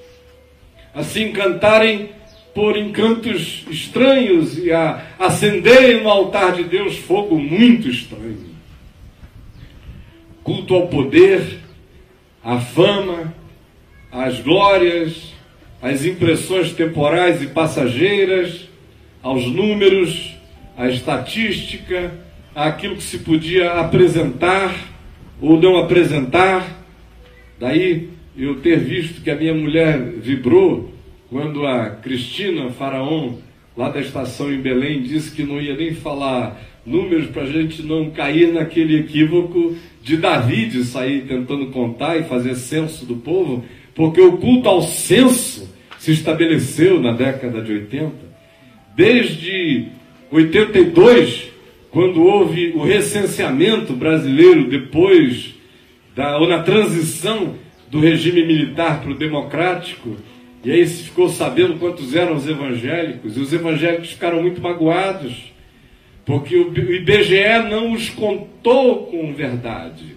[0.95, 2.09] Assim cantarem
[2.55, 8.51] por encantos estranhos e a acenderem no altar de Deus fogo muito estranho.
[10.43, 11.59] Culto ao poder,
[12.43, 13.35] à fama,
[14.11, 15.35] às glórias,
[15.83, 18.69] às impressões temporais e passageiras,
[19.21, 20.37] aos números,
[20.77, 22.13] à estatística,
[22.55, 24.75] àquilo que se podia apresentar
[25.41, 26.85] ou não apresentar.
[27.59, 30.93] Daí eu ter visto que a minha mulher vibrou
[31.29, 33.35] quando a Cristina Faraon,
[33.77, 37.83] lá da estação em Belém, disse que não ia nem falar números para a gente
[37.83, 43.65] não cair naquele equívoco de Davi de sair tentando contar e fazer censo do povo,
[43.95, 45.72] porque o culto ao censo
[46.03, 48.13] se estabeleceu na década de 80.
[48.97, 49.87] Desde
[50.33, 51.53] 82,
[51.93, 55.55] quando houve o recenseamento brasileiro depois
[56.17, 57.55] da ou na transição
[57.89, 60.17] do regime militar para o democrático,
[60.65, 65.53] e aí se ficou sabendo quantos eram os evangélicos, e os evangélicos ficaram muito magoados,
[66.27, 70.17] porque o IBGE não os contou com verdade.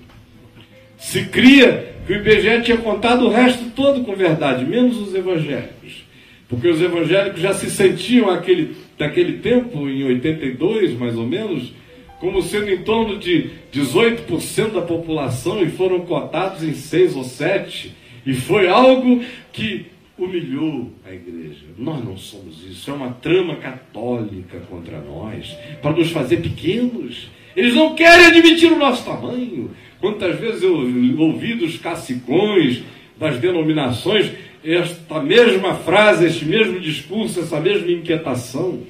[0.98, 6.06] Se cria que o IBGE tinha contado o resto todo com verdade, menos os evangélicos.
[6.48, 11.74] Porque os evangélicos já se sentiam aquele, daquele tempo, em 82 mais ou menos,
[12.20, 17.94] como sendo em torno de 18% da população e foram cotados em 6 ou 7.
[18.26, 19.88] E foi algo que
[20.18, 21.66] humilhou a igreja.
[21.78, 22.90] Nós não somos isso.
[22.90, 27.30] É uma trama católica contra nós, para nos fazer pequenos.
[27.56, 29.72] Eles não querem admitir o nosso tamanho.
[30.06, 30.76] Quantas vezes eu
[31.18, 32.84] ouvi dos cacicões,
[33.18, 34.32] das denominações,
[34.64, 38.84] esta mesma frase, este mesmo discurso, essa mesma inquietação.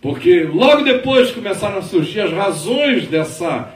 [0.00, 3.72] Porque logo depois começaram a surgir as razões dessa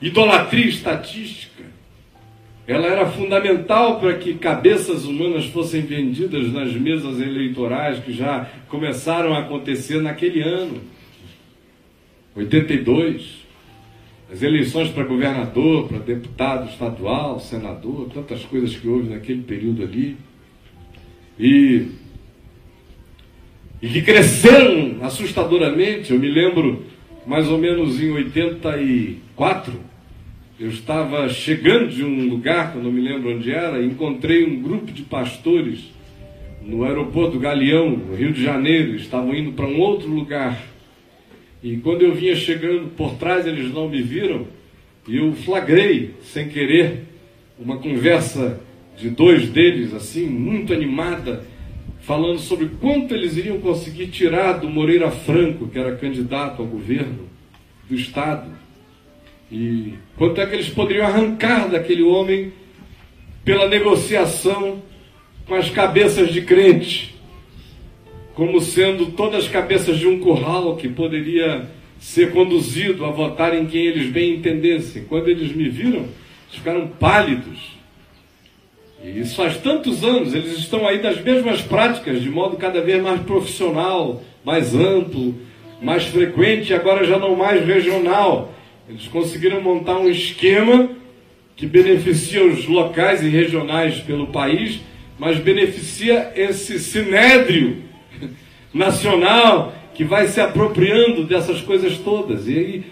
[0.00, 1.64] idolatria estatística.
[2.68, 9.34] Ela era fundamental para que cabeças humanas fossem vendidas nas mesas eleitorais que já começaram
[9.34, 10.80] a acontecer naquele ano.
[12.36, 13.47] 82
[14.30, 20.16] as eleições para governador, para deputado estadual, senador, tantas coisas que houve naquele período ali.
[21.38, 21.86] E,
[23.80, 26.12] e que cresceram assustadoramente.
[26.12, 26.84] Eu me lembro,
[27.26, 29.80] mais ou menos em 84,
[30.60, 34.44] eu estava chegando de um lugar, que eu não me lembro onde era, e encontrei
[34.44, 35.96] um grupo de pastores
[36.62, 40.60] no aeroporto Galeão, no Rio de Janeiro, estavam indo para um outro lugar.
[41.62, 44.46] E quando eu vinha chegando por trás, eles não me viram,
[45.06, 47.04] e eu flagrei, sem querer,
[47.58, 48.60] uma conversa
[48.96, 51.44] de dois deles, assim, muito animada,
[52.00, 57.28] falando sobre quanto eles iriam conseguir tirar do Moreira Franco, que era candidato ao governo
[57.88, 58.50] do Estado,
[59.50, 62.52] e quanto é que eles poderiam arrancar daquele homem
[63.44, 64.82] pela negociação
[65.46, 67.17] com as cabeças de crente,
[68.38, 71.68] como sendo todas as cabeças de um curral que poderia
[71.98, 75.02] ser conduzido a votar em quem eles bem entendessem.
[75.08, 77.76] Quando eles me viram, eles ficaram pálidos
[79.02, 83.02] e isso faz tantos anos, eles estão aí das mesmas práticas, de modo cada vez
[83.02, 85.34] mais profissional, mais amplo,
[85.82, 88.54] mais frequente, agora já não mais regional.
[88.88, 90.90] Eles conseguiram montar um esquema
[91.56, 94.80] que beneficia os locais e regionais pelo país,
[95.18, 97.87] mas beneficia esse sinédrio
[98.72, 102.46] nacional que vai se apropriando dessas coisas todas.
[102.46, 102.84] E aí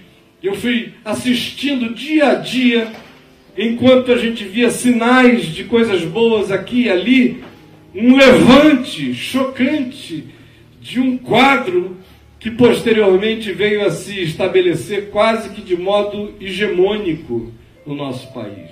[0.43, 2.93] eu fui assistindo dia a dia
[3.57, 7.43] enquanto a gente via sinais de coisas boas aqui e ali,
[7.95, 10.25] um levante chocante
[10.81, 11.97] de um quadro
[12.39, 17.53] que posteriormente veio a se estabelecer quase que de modo hegemônico
[17.87, 18.71] no nosso país.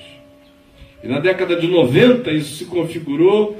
[1.02, 3.56] E na década de 90 isso se configurou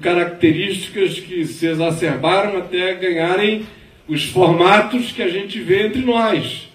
[0.00, 3.66] características que se exacerbaram até ganharem
[4.08, 6.68] os formatos que a gente vê entre nós.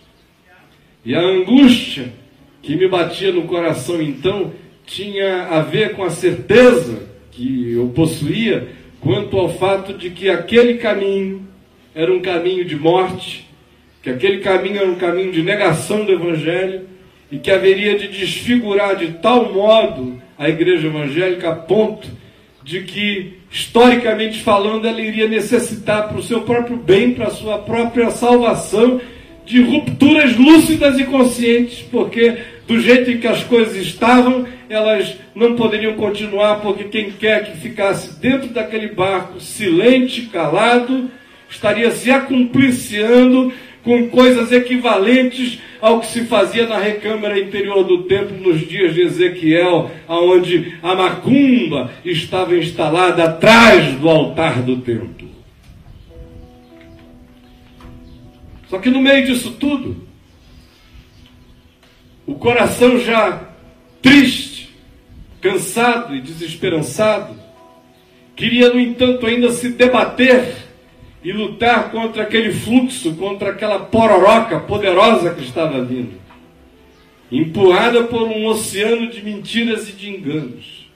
[1.03, 2.13] E a angústia
[2.61, 4.51] que me batia no coração então
[4.85, 8.67] tinha a ver com a certeza que eu possuía
[8.99, 11.47] quanto ao fato de que aquele caminho
[11.95, 13.47] era um caminho de morte,
[14.03, 16.81] que aquele caminho era um caminho de negação do Evangelho
[17.31, 22.07] e que haveria de desfigurar de tal modo a igreja evangélica a ponto
[22.69, 27.57] de que, historicamente falando, ela iria necessitar para o seu próprio bem, para a sua
[27.57, 29.01] própria salvação,
[29.43, 35.55] de rupturas lúcidas e conscientes, porque do jeito em que as coisas estavam, elas não
[35.55, 41.09] poderiam continuar, porque quem quer que ficasse dentro daquele barco, silente, calado,
[41.49, 43.51] estaria se acumpliciando
[43.83, 49.01] com coisas equivalentes ao que se fazia na recâmara interior do templo nos dias de
[49.01, 55.29] Ezequiel, aonde a macumba estava instalada atrás do altar do templo.
[58.69, 60.03] Só que no meio disso tudo,
[62.25, 63.49] o coração já
[64.01, 64.69] triste,
[65.41, 67.35] cansado e desesperançado,
[68.35, 70.68] queria, no entanto, ainda se debater
[71.23, 76.13] e lutar contra aquele fluxo, contra aquela pororoca poderosa que estava vindo,
[77.31, 80.89] empurrada por um oceano de mentiras e de enganos,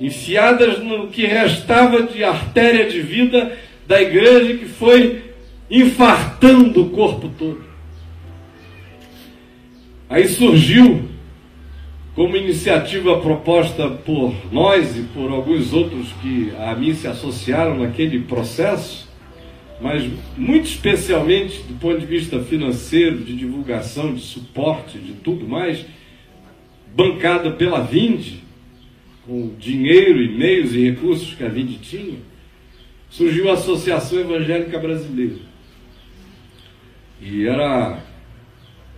[0.00, 5.22] enfiadas no que restava de artéria de vida da igreja que foi
[5.70, 7.64] infartando o corpo todo.
[10.08, 11.08] Aí surgiu,
[12.14, 18.20] como iniciativa proposta por nós e por alguns outros que a mim se associaram naquele
[18.20, 19.09] processo,
[19.80, 25.84] mas muito especialmente do ponto de vista financeiro, de divulgação, de suporte, de tudo mais,
[26.94, 28.42] bancada pela Vinde,
[29.26, 32.18] com dinheiro e meios e recursos que a Vinde tinha,
[33.08, 35.36] surgiu a Associação Evangélica Brasileira.
[37.20, 38.02] E era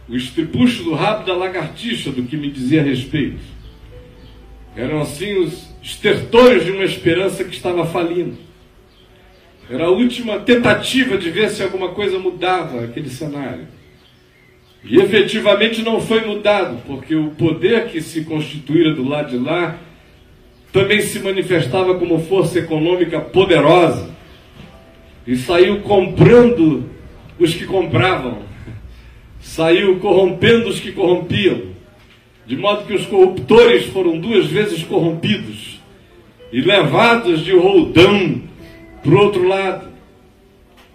[0.09, 3.41] o estripucho do rabo da lagartixa do que me dizia a respeito.
[4.75, 8.37] Eram assim os estertores de uma esperança que estava falindo.
[9.73, 13.67] Era a última tentativa de ver se alguma coisa mudava aquele cenário.
[14.85, 19.79] E efetivamente não foi mudado, porque o poder que se constituíra do lado de lá
[20.71, 24.11] também se manifestava como força econômica poderosa.
[25.27, 26.91] E saiu comprando
[27.39, 28.43] os que compravam,
[29.41, 31.63] saiu corrompendo os que corrompiam,
[32.45, 35.81] de modo que os corruptores foram duas vezes corrompidos
[36.53, 38.52] e levados de roldão
[39.05, 39.93] o outro lado.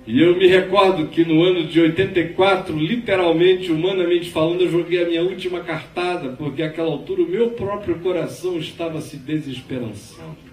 [0.06, 5.08] E eu me recordo que no ano de 84, literalmente, humanamente falando, eu joguei a
[5.08, 10.48] minha última cartada, porque àquela altura o meu próprio coração estava se desesperançando.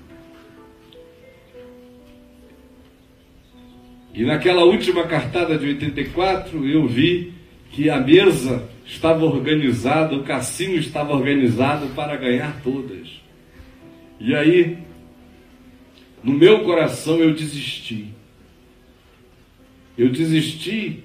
[4.12, 7.32] E naquela última cartada de 84, eu vi
[7.70, 13.20] que a mesa estava organizada, o cassino estava organizado para ganhar todas.
[14.20, 14.78] E aí,
[16.24, 18.06] no meu coração, eu desisti.
[19.96, 21.04] Eu desisti.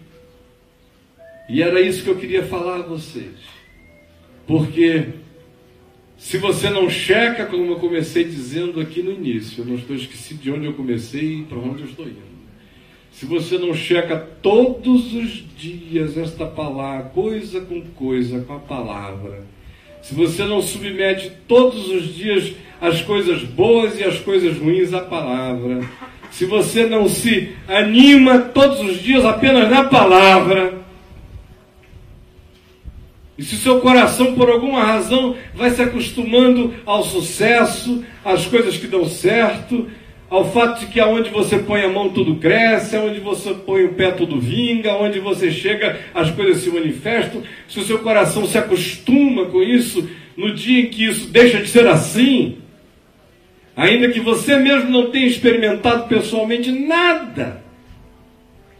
[1.49, 3.35] E era isso que eu queria falar a vocês.
[4.47, 5.09] Porque
[6.17, 10.41] se você não checa, como eu comecei dizendo aqui no início, eu não estou esquecido
[10.41, 12.29] de onde eu comecei e para onde eu estou indo.
[13.11, 19.43] Se você não checa todos os dias esta palavra, coisa com coisa, com a palavra,
[20.01, 25.01] se você não submete todos os dias as coisas boas e as coisas ruins à
[25.01, 25.81] palavra,
[26.31, 30.79] se você não se anima todos os dias apenas na palavra,
[33.39, 38.85] e se seu coração, por alguma razão, vai se acostumando ao sucesso, às coisas que
[38.85, 39.87] dão certo,
[40.29, 43.93] ao fato de que aonde você põe a mão tudo cresce, aonde você põe o
[43.93, 48.57] pé tudo vinga, aonde você chega as coisas se manifestam, se o seu coração se
[48.57, 50.07] acostuma com isso,
[50.37, 52.57] no dia em que isso deixa de ser assim,
[53.75, 57.63] ainda que você mesmo não tenha experimentado pessoalmente nada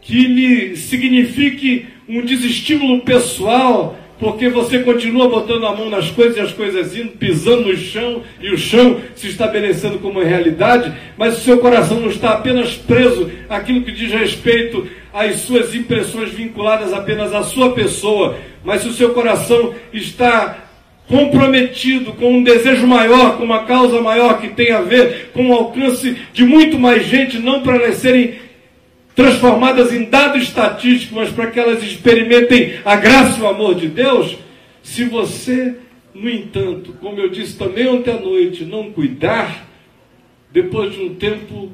[0.00, 6.40] que lhe signifique um desestímulo pessoal, porque você continua botando a mão nas coisas e
[6.40, 11.40] as coisas indo, pisando no chão e o chão se estabelecendo como realidade, mas o
[11.40, 17.32] seu coração não está apenas preso àquilo que diz respeito às suas impressões vinculadas apenas
[17.32, 20.66] à sua pessoa, mas se o seu coração está
[21.08, 25.52] comprometido com um desejo maior, com uma causa maior que tem a ver com o
[25.54, 28.34] alcance de muito mais gente, não para serem
[29.14, 33.88] transformadas em dados estatísticos, mas para que elas experimentem a graça e o amor de
[33.88, 34.36] Deus,
[34.82, 35.76] se você,
[36.14, 39.68] no entanto, como eu disse também ontem à noite, não cuidar,
[40.52, 41.70] depois de um tempo,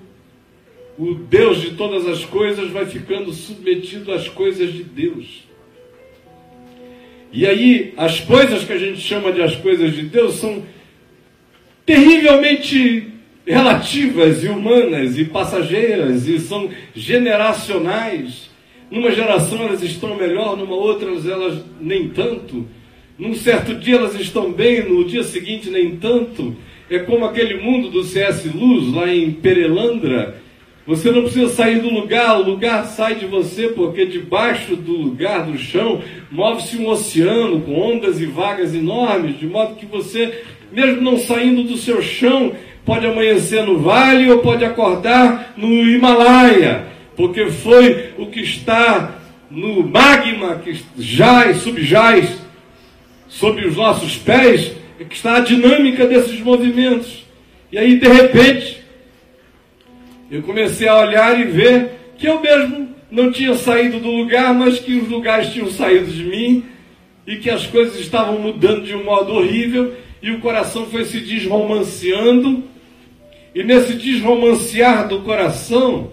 [0.99, 5.47] o Deus de todas as coisas vai ficando submetido às coisas de Deus.
[7.32, 10.62] E aí, as coisas que a gente chama de as coisas de Deus são
[11.84, 13.12] terrivelmente
[13.47, 18.51] relativas e humanas e passageiras e são generacionais.
[18.90, 22.66] Numa geração elas estão melhor, numa outra elas nem tanto.
[23.18, 26.57] Num certo dia elas estão bem, no dia seguinte nem tanto.
[26.90, 30.42] É como aquele mundo do CS Luz lá em Perelandra.
[30.86, 35.44] Você não precisa sair do lugar, o lugar sai de você, porque debaixo do lugar,
[35.44, 41.01] do chão, move-se um oceano com ondas e vagas enormes, de modo que você, mesmo
[41.01, 42.53] não saindo do seu chão,
[42.87, 49.20] pode amanhecer no vale ou pode acordar no Himalaia, porque foi o que está
[49.51, 52.39] no magma que jaz, subjaz
[53.28, 57.26] sob os nossos pés, é que está a dinâmica desses movimentos.
[57.72, 58.82] E aí, de repente,
[60.30, 64.78] eu comecei a olhar e ver que eu mesmo não tinha saído do lugar, mas
[64.78, 66.64] que os lugares tinham saído de mim
[67.26, 71.20] e que as coisas estavam mudando de um modo horrível e o coração foi se
[71.20, 72.76] desromanceando
[73.57, 76.11] e nesse desromancear do coração,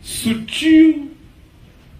[0.00, 1.08] sutil,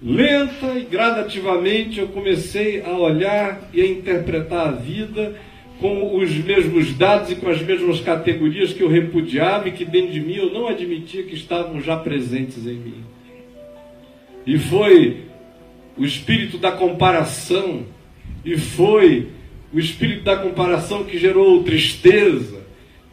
[0.03, 5.41] lenta e gradativamente, eu comecei a olhar e a interpretar a vida
[5.79, 10.11] com os mesmos dados e com as mesmas categorias que eu repudiava e que dentro
[10.11, 13.05] de mim eu não admitia que estavam já presentes em mim.
[14.45, 15.19] E foi
[15.97, 17.87] o espírito da comparação,
[18.45, 19.29] e foi
[19.73, 22.60] o espírito da comparação que gerou tristeza,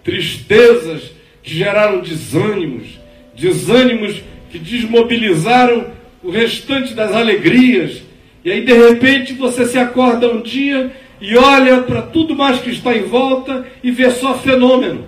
[0.08, 1.12] tristezas
[1.44, 2.98] que geraram desânimos,
[3.36, 5.88] desânimos que desmobilizaram
[6.24, 8.02] o restante das alegrias.
[8.46, 12.70] E aí, de repente, você se acorda um dia e olha para tudo mais que
[12.70, 15.08] está em volta e vê só fenômeno.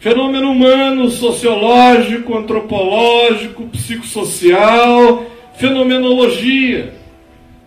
[0.00, 5.24] Fenômeno humano, sociológico, antropológico, psicossocial,
[5.56, 6.94] fenomenologia.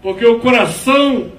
[0.02, 1.32] Porque o coração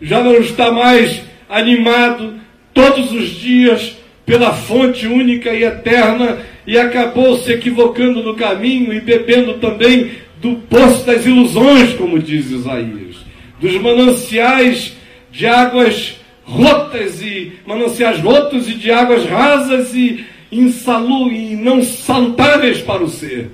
[0.00, 2.34] já não está mais animado
[2.74, 3.95] todos os dias
[4.26, 10.10] pela fonte única e eterna e acabou se equivocando no caminho e bebendo também
[10.42, 13.16] do poço das ilusões, como diz Isaías,
[13.60, 14.96] dos mananciais
[15.30, 22.80] de águas rotas e mananciais rotos e de águas rasas e insalu e não salutáveis
[22.80, 23.50] para o ser.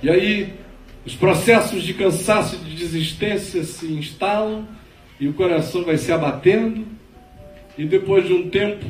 [0.00, 0.52] E aí
[1.04, 4.68] os processos de cansaço e de desistência se instalam
[5.18, 6.97] e o coração vai se abatendo
[7.78, 8.84] e depois de um tempo,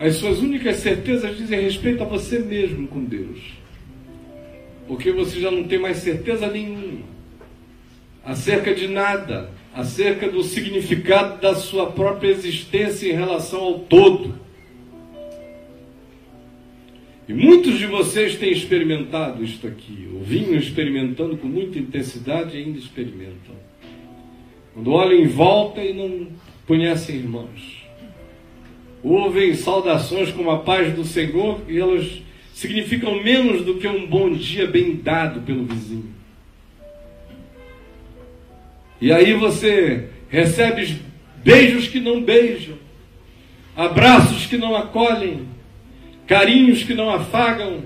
[0.00, 3.38] as suas únicas certezas dizem respeito a você mesmo com Deus.
[4.86, 7.06] Porque você já não tem mais certeza nenhuma
[8.24, 14.34] acerca de nada, acerca do significado da sua própria existência em relação ao todo.
[17.26, 22.60] E muitos de vocês têm experimentado isto aqui, ou vinham experimentando com muita intensidade e
[22.62, 23.54] ainda experimentam.
[24.72, 26.28] Quando olham em volta e não
[26.66, 27.77] conhecem irmãos
[29.02, 32.22] ouvem saudações como a paz do Senhor e elas
[32.52, 36.12] significam menos do que um bom dia bem dado pelo vizinho.
[39.00, 40.98] E aí você recebe
[41.36, 42.76] beijos que não beijam,
[43.76, 45.46] abraços que não acolhem,
[46.26, 47.84] carinhos que não afagam,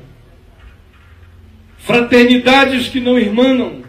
[1.77, 3.83] fraternidades que não irmanam.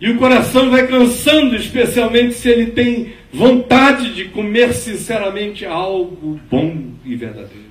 [0.00, 6.92] E o coração vai cansando, especialmente se ele tem vontade de comer sinceramente algo bom
[7.04, 7.68] e verdadeiro.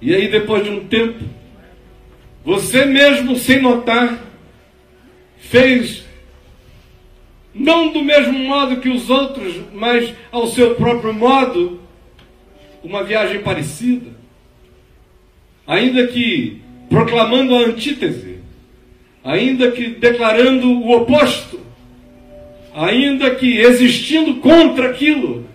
[0.00, 1.22] E aí, depois de um tempo,
[2.44, 4.18] você mesmo, sem notar,
[5.36, 6.04] fez,
[7.54, 11.80] não do mesmo modo que os outros, mas ao seu próprio modo,
[12.82, 14.10] uma viagem parecida.
[15.66, 18.38] Ainda que proclamando a antítese,
[19.22, 21.59] ainda que declarando o oposto,
[22.74, 25.46] ainda que existindo contra aquilo.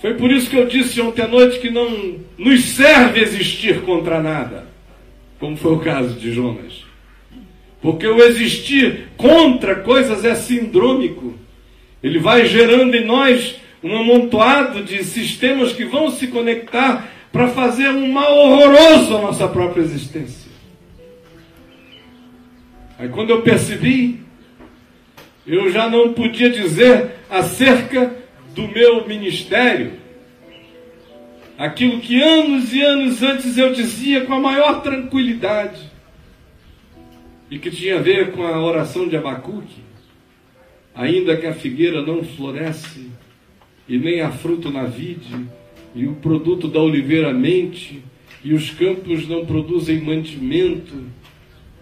[0.00, 4.22] Foi por isso que eu disse ontem à noite que não nos serve existir contra
[4.22, 4.66] nada,
[5.38, 6.84] como foi o caso de Jonas.
[7.82, 11.34] Porque o existir contra coisas é sindrômico.
[12.02, 17.88] Ele vai gerando em nós um amontoado de sistemas que vão se conectar para fazer
[17.88, 20.50] um mal horroroso à nossa própria existência.
[22.98, 24.20] Aí quando eu percebi,
[25.46, 28.14] eu já não podia dizer acerca
[28.54, 30.00] do meu ministério
[31.60, 35.90] aquilo que anos e anos antes eu dizia com a maior tranquilidade
[37.50, 39.82] e que tinha a ver com a oração de Abacuque.
[40.94, 43.10] Ainda que a figueira não floresce
[43.86, 45.34] e nem há fruto na vide,
[45.94, 48.02] e o produto da oliveira mente,
[48.42, 51.04] e os campos não produzem mantimento,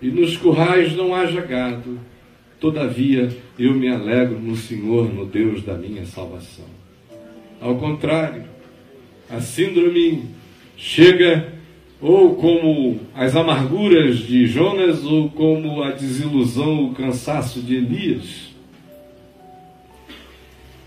[0.01, 2.01] e nos currais não haja gado.
[2.59, 6.67] Todavia eu me alegro no Senhor, no Deus da minha salvação.
[7.61, 8.45] Ao contrário,
[9.29, 10.27] a síndrome
[10.77, 11.59] chega
[12.01, 18.49] ou como as amarguras de Jonas, ou como a desilusão, o cansaço de Elias.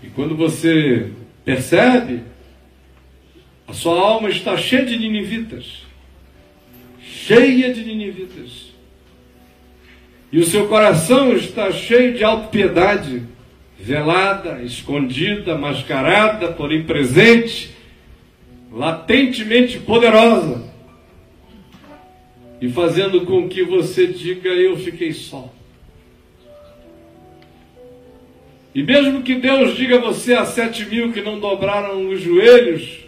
[0.02, 1.10] E quando você
[1.44, 2.22] percebe,
[3.68, 5.82] a sua alma está cheia de ninivitas,
[7.00, 8.61] cheia de ninivitas.
[10.32, 13.22] E o seu coração está cheio de autopiedade,
[13.78, 17.70] velada, escondida, mascarada, porém presente,
[18.72, 20.72] latentemente poderosa,
[22.62, 25.52] e fazendo com que você diga: Eu fiquei só.
[28.74, 33.00] E mesmo que Deus diga a você a sete mil que não dobraram os joelhos,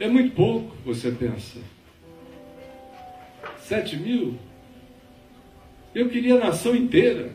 [0.00, 1.58] é muito pouco, você pensa.
[3.60, 4.47] Sete mil?
[5.94, 7.30] Eu queria a nação inteira.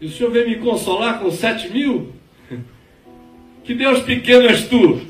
[0.00, 2.12] E o Senhor vem me consolar com sete mil?
[3.64, 5.00] Que Deus pequeno és tu.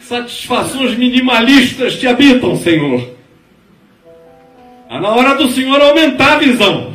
[0.00, 3.14] Satisfações minimalistas te habitam, Senhor.
[4.88, 6.94] Ah, na hora do Senhor aumentar a visão.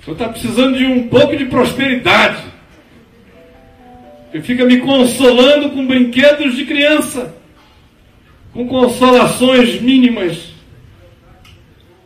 [0.00, 2.42] O Senhor está precisando de um pouco de prosperidade.
[4.32, 7.34] Ele fica me consolando com brinquedos de criança,
[8.52, 10.51] com consolações mínimas.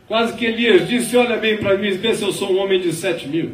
[0.07, 2.93] Quase que Elias disse: Olha bem para mim, vê se eu sou um homem de
[2.93, 3.51] sete mil.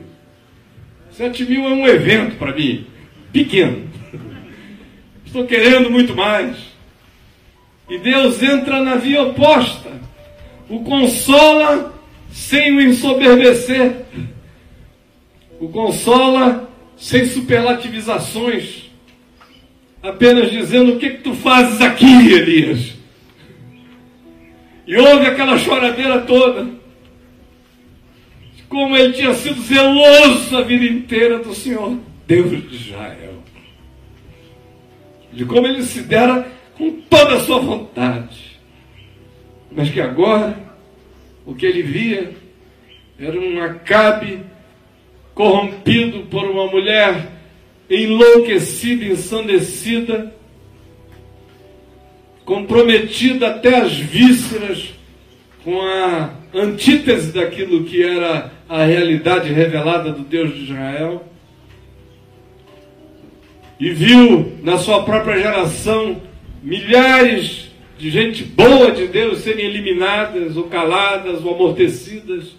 [1.11, 2.85] Sete mil é um evento para mim,
[3.31, 3.89] pequeno.
[5.25, 6.57] Estou querendo muito mais.
[7.89, 9.91] E Deus entra na via oposta,
[10.69, 11.93] o consola
[12.31, 14.05] sem o ensoberbecer,
[15.59, 18.91] o consola sem superlativizações,
[20.03, 23.02] apenas dizendo: O que, que tu fazes aqui, Elias?
[24.85, 26.67] E houve aquela choradeira toda.
[28.67, 33.43] Como ele tinha sido zeloso a vida inteira do Senhor, Deus de Israel.
[35.31, 38.59] De como ele se dera com toda a sua vontade.
[39.71, 40.57] Mas que agora,
[41.45, 42.31] o que ele via
[43.19, 44.39] era um Acabe
[45.33, 47.31] corrompido por uma mulher
[47.89, 50.33] enlouquecida, ensandecida,
[52.45, 54.93] comprometida até as vísceras
[55.63, 61.25] com a antítese daquilo que era a realidade revelada do Deus de Israel.
[63.79, 66.21] E viu na sua própria geração
[66.61, 72.55] milhares de gente boa de Deus serem eliminadas, ou caladas, ou amortecidas.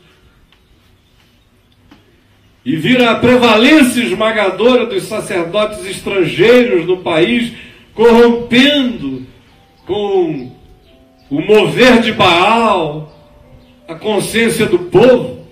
[2.64, 7.53] E vira a prevalência esmagadora dos sacerdotes estrangeiros no país,
[7.93, 9.26] corrompendo
[9.87, 10.51] com
[11.30, 13.12] o mover de Baal,
[13.87, 15.45] a consciência do povo.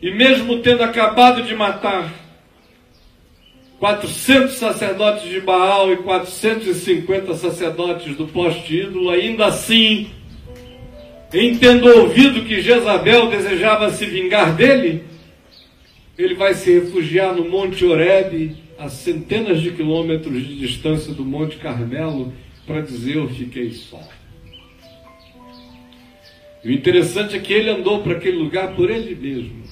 [0.00, 2.12] E mesmo tendo acabado de matar
[3.78, 10.10] 400 sacerdotes de Baal e 450 sacerdotes do poste ídolo, ainda assim,
[11.32, 15.04] em tendo ouvido que Jezabel desejava se vingar dele,
[16.16, 21.56] ele vai se refugiar no Monte Horebe, a centenas de quilômetros de distância do Monte
[21.56, 22.32] Carmelo,
[22.66, 24.00] para dizer: Eu fiquei só.
[26.62, 29.62] E o interessante é que ele andou para aquele lugar por ele mesmo.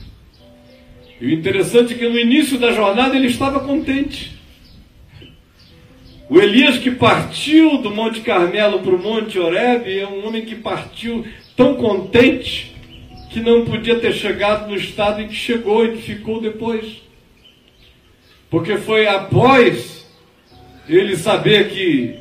[1.21, 4.33] E o interessante é que no início da jornada ele estava contente.
[6.29, 10.55] O Elias que partiu do Monte Carmelo para o Monte Horebe é um homem que
[10.55, 11.27] partiu
[11.57, 12.75] tão contente
[13.31, 17.02] que não podia ter chegado no estado em que chegou e que ficou depois.
[18.53, 20.07] Porque foi após
[20.87, 22.17] ele saber que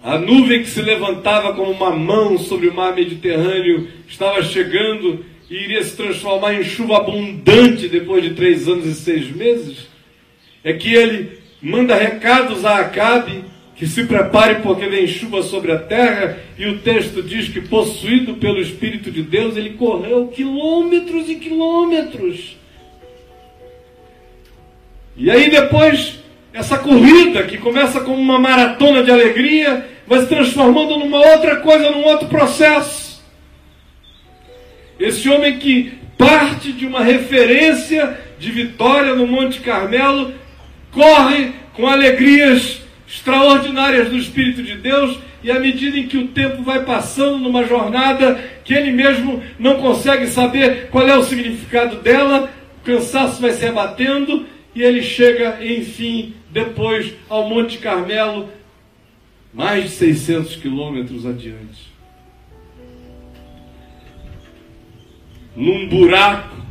[0.00, 5.56] a nuvem que se levantava como uma mão sobre o mar Mediterrâneo estava chegando e
[5.56, 9.88] iria se transformar em chuva abundante depois de três anos e seis meses,
[10.62, 13.44] é que ele manda recados a Acabe
[13.74, 18.34] que se prepare porque vem chuva sobre a terra, e o texto diz que, possuído
[18.34, 22.61] pelo Espírito de Deus, ele correu quilômetros e quilômetros.
[25.16, 26.18] E aí depois,
[26.52, 31.90] essa corrida que começa como uma maratona de alegria, vai se transformando numa outra coisa,
[31.90, 33.22] num outro processo.
[34.98, 40.32] Esse homem que parte de uma referência de vitória no Monte Carmelo,
[40.90, 46.62] corre com alegrias extraordinárias do Espírito de Deus, e à medida em que o tempo
[46.62, 52.52] vai passando numa jornada que ele mesmo não consegue saber qual é o significado dela,
[52.80, 58.48] o cansaço vai se abatendo e ele chega, enfim, depois ao Monte Carmelo,
[59.52, 61.92] mais de 600 quilômetros adiante.
[65.56, 66.62] num buraco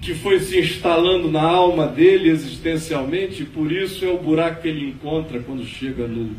[0.00, 4.68] que foi se instalando na alma dele existencialmente, e por isso é o buraco que
[4.68, 6.36] ele encontra quando chega no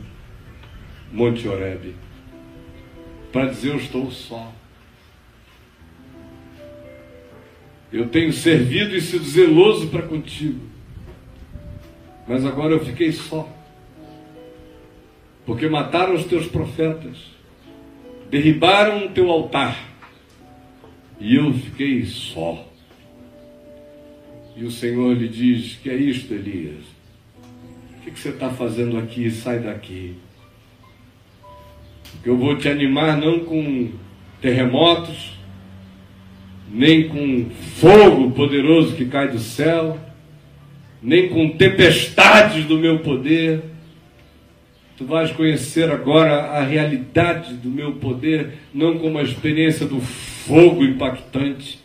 [1.12, 1.96] Monte Oreb.
[3.32, 4.54] Para dizer eu estou só.
[7.92, 10.65] Eu tenho servido e sido zeloso para contigo.
[12.28, 13.48] Mas agora eu fiquei só.
[15.46, 17.18] Porque mataram os teus profetas,
[18.30, 19.78] derribaram o teu altar
[21.20, 22.66] e eu fiquei só.
[24.56, 26.84] E o Senhor lhe diz: Que é isto, Elias?
[27.98, 29.30] O que, que você está fazendo aqui?
[29.30, 30.16] Sai daqui.
[32.14, 33.92] Porque eu vou te animar não com
[34.42, 35.34] terremotos,
[36.70, 40.00] nem com fogo poderoso que cai do céu,
[41.06, 43.62] nem com tempestades do meu poder.
[44.98, 50.84] Tu vais conhecer agora a realidade do meu poder, não como a experiência do fogo
[50.84, 51.80] impactante,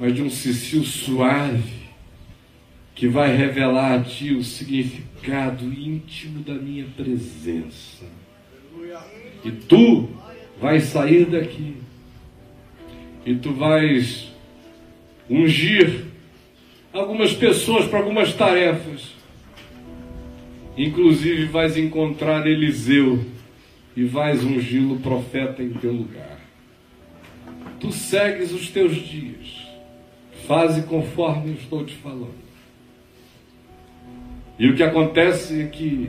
[0.00, 1.82] mas de um cicil suave
[2.94, 8.06] que vai revelar a ti o significado íntimo da minha presença.
[9.44, 10.08] E tu
[10.60, 11.76] vais sair daqui
[13.26, 14.32] e tu vais
[15.28, 16.11] ungir
[16.92, 19.12] algumas pessoas para algumas tarefas.
[20.76, 23.24] Inclusive vais encontrar Eliseu
[23.96, 26.42] e vais ungí-lo profeta em teu lugar
[27.82, 29.66] tu segues os teus dias.
[30.46, 32.40] Faze conforme estou te falando.
[34.56, 36.08] E o que acontece é que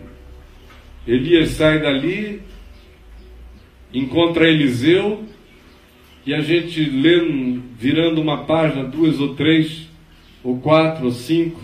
[1.07, 2.41] Elias sai dali,
[3.91, 5.23] encontra Eliseu,
[6.25, 7.19] e a gente lê
[7.77, 9.82] virando uma página, duas ou três,
[10.43, 11.61] ou quatro ou cinco,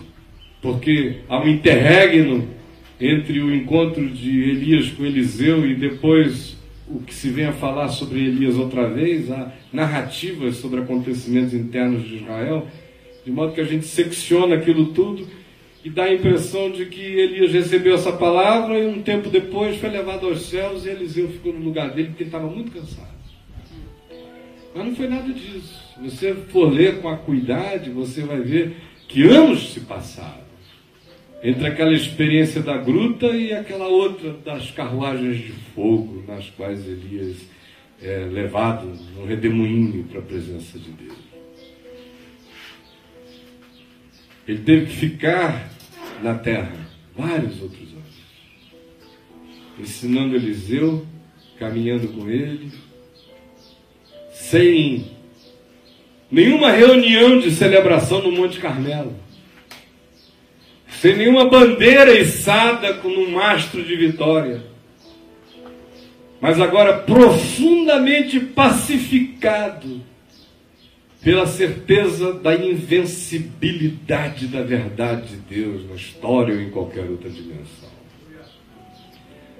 [0.62, 2.48] porque há um interregno
[3.00, 6.56] entre o encontro de Elias com Eliseu e depois
[6.86, 12.06] o que se vem a falar sobre Elias outra vez, há narrativas sobre acontecimentos internos
[12.06, 12.66] de Israel,
[13.24, 15.26] de modo que a gente secciona aquilo tudo
[15.84, 19.88] e dá a impressão de que Elias recebeu essa palavra e um tempo depois foi
[19.88, 23.09] levado aos céus e Eliseu ficou no lugar dele porque ele estava muito cansado.
[24.74, 25.80] Mas não foi nada disso.
[26.00, 28.76] Você for ler com acuidade, você vai ver
[29.08, 30.50] que anos se passaram
[31.42, 37.38] entre aquela experiência da gruta e aquela outra das carruagens de fogo, nas quais Elias
[38.02, 41.18] é levado no redemoinho para a presença de Deus.
[44.46, 45.70] Ele teve que ficar
[46.22, 46.72] na terra
[47.16, 48.20] vários outros anos,
[49.78, 51.06] ensinando Eliseu,
[51.58, 52.70] caminhando com ele,
[54.50, 55.06] sem
[56.30, 59.14] nenhuma reunião de celebração no Monte Carmelo
[61.00, 64.62] sem nenhuma bandeira içada com um mastro de vitória,
[66.40, 70.02] mas agora profundamente pacificado
[71.22, 77.88] pela certeza da invencibilidade da verdade de Deus na história ou em qualquer outra dimensão.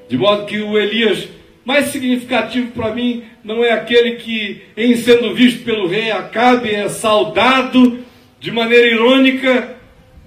[0.08, 1.26] De modo que o Elias
[1.70, 6.88] mais significativo para mim não é aquele que, em sendo visto pelo rei Acabe, é
[6.88, 8.00] saudado
[8.40, 9.76] de maneira irônica,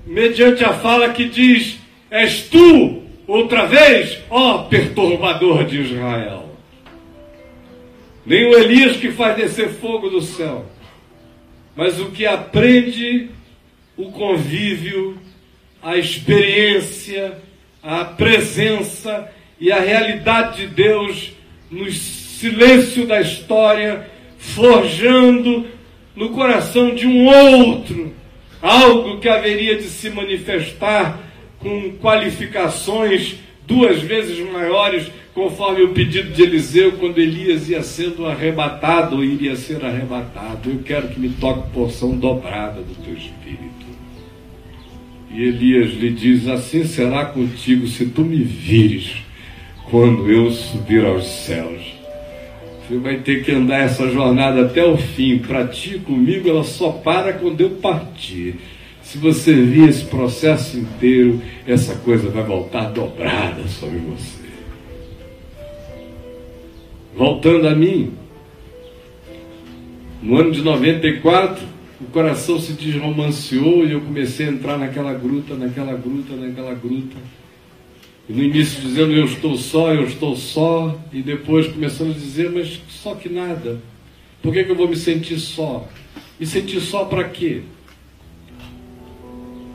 [0.08, 1.80] mediante a fala que diz:
[2.10, 6.50] És tu, outra vez, ó perturbador de Israel.
[8.26, 10.66] Nem o Elias que faz descer fogo do céu,
[11.76, 13.30] mas o que aprende
[13.98, 15.18] o convívio,
[15.82, 17.38] a experiência,
[17.84, 19.30] a presença
[19.60, 21.32] e a realidade de Deus
[21.70, 25.66] no silêncio da história, forjando
[26.16, 28.14] no coração de um outro
[28.64, 31.20] algo que haveria de se manifestar
[31.60, 33.36] com qualificações
[33.68, 39.56] duas vezes maiores, conforme o pedido de Eliseu, quando Elias ia sendo arrebatado ou iria
[39.56, 40.70] ser arrebatado.
[40.70, 43.74] Eu quero que me toque porção dobrada do teu espírito.
[45.30, 49.23] E Elias lhe diz: Assim será contigo se tu me vires
[49.90, 51.94] quando eu subir aos céus.
[52.88, 55.40] Você vai ter que andar essa jornada até o fim.
[55.40, 58.56] Para ti, comigo, ela só para quando eu partir.
[59.02, 64.44] Se você vir esse processo inteiro, essa coisa vai voltar dobrada sobre você.
[67.16, 68.14] Voltando a mim,
[70.22, 71.64] no ano de 94,
[72.02, 77.18] o coração se desromanceou e eu comecei a entrar naquela gruta, naquela gruta, naquela gruta.
[78.28, 82.50] E no início dizendo eu estou só, eu estou só, e depois começando a dizer,
[82.50, 83.82] mas só que nada.
[84.42, 85.88] Por que, que eu vou me sentir só?
[86.40, 87.64] Me sentir só para quê?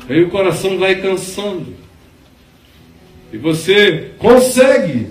[0.08, 1.76] Aí o coração vai cansando.
[3.30, 5.10] E você consegue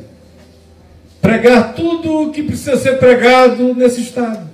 [1.22, 4.50] pregar tudo o que precisa ser pregado nesse estado.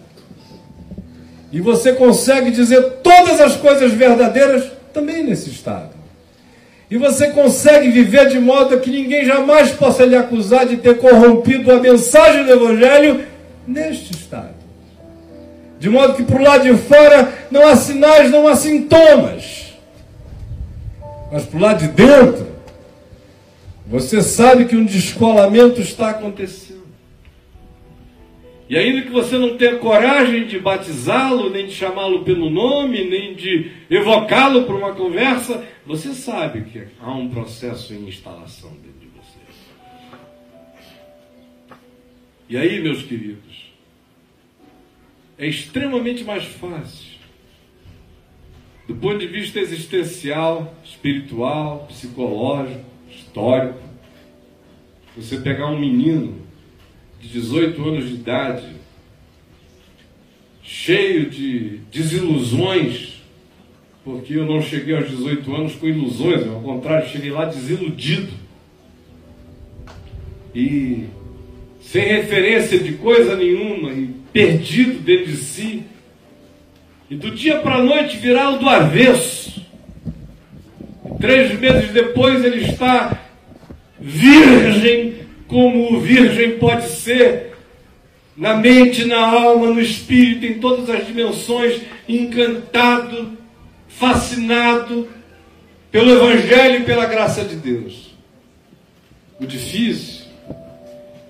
[1.52, 5.93] E você consegue dizer todas as coisas verdadeiras também nesse estado.
[6.94, 11.72] E você consegue viver de modo que ninguém jamais possa lhe acusar de ter corrompido
[11.72, 13.26] a mensagem do Evangelho
[13.66, 14.54] neste estado.
[15.80, 19.74] De modo que o lado de fora não há sinais, não há sintomas.
[21.32, 22.48] Mas o lado de dentro,
[23.88, 26.84] você sabe que um descolamento está acontecendo.
[28.70, 33.34] E ainda que você não tenha coragem de batizá-lo, nem de chamá-lo pelo nome, nem
[33.34, 39.08] de evocá-lo para uma conversa, você sabe que há um processo em instalação dentro de
[39.08, 39.40] você.
[42.48, 43.72] E aí, meus queridos,
[45.38, 47.14] é extremamente mais fácil,
[48.88, 53.80] do ponto de vista existencial, espiritual, psicológico, histórico,
[55.16, 56.42] você pegar um menino
[57.20, 58.76] de 18 anos de idade,
[60.62, 63.13] cheio de desilusões,
[64.04, 68.34] porque eu não cheguei aos 18 anos com ilusões, ao contrário, cheguei lá desiludido.
[70.54, 71.06] E
[71.80, 75.84] sem referência de coisa nenhuma, e perdido dentro de si.
[77.10, 79.66] E do dia para a noite virar o do avesso.
[81.06, 83.20] E três meses depois ele está
[84.00, 87.54] virgem como o virgem pode ser
[88.36, 93.38] na mente, na alma, no espírito, em todas as dimensões, encantado,
[93.98, 95.08] fascinado
[95.92, 98.14] pelo Evangelho e pela graça de Deus.
[99.40, 100.26] O difícil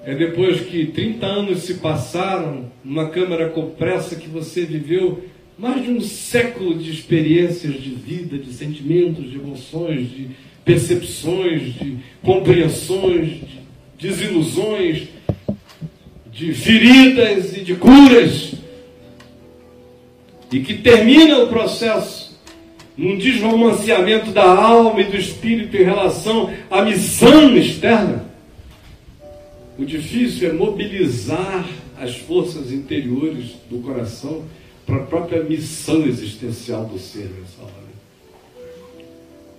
[0.05, 5.25] é depois que 30 anos se passaram, numa câmara compressa que você viveu
[5.57, 10.29] mais de um século de experiências de vida, de sentimentos, de emoções, de
[10.65, 13.41] percepções, de compreensões,
[13.97, 15.07] de desilusões,
[16.31, 18.53] de feridas e de curas,
[20.51, 22.22] e que termina o processo
[22.95, 28.25] num desromanceamento da alma e do espírito em relação à missão externa.
[29.77, 31.67] O difícil é mobilizar
[31.97, 34.43] as forças interiores do coração
[34.85, 37.83] para a própria missão existencial do ser nessa hora.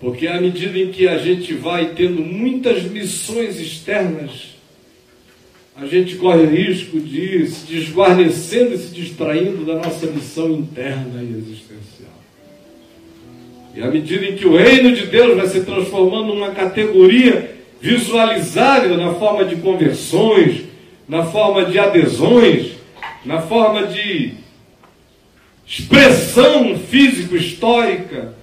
[0.01, 4.55] Porque à medida em que a gente vai tendo muitas missões externas,
[5.77, 11.23] a gente corre risco de ir se desguarnecendo e se distraindo da nossa missão interna
[11.23, 11.94] e existencial.
[13.77, 18.97] E à medida em que o reino de Deus vai se transformando numa categoria visualizável
[18.97, 20.63] na forma de conversões,
[21.09, 22.73] na forma de adesões,
[23.25, 24.35] na forma de
[25.67, 28.35] expressão físico-histórica,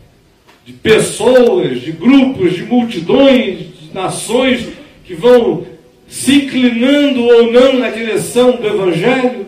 [0.65, 4.67] de pessoas, de grupos, de multidões, de nações
[5.05, 5.65] que vão
[6.07, 9.47] se inclinando ou não na direção do Evangelho,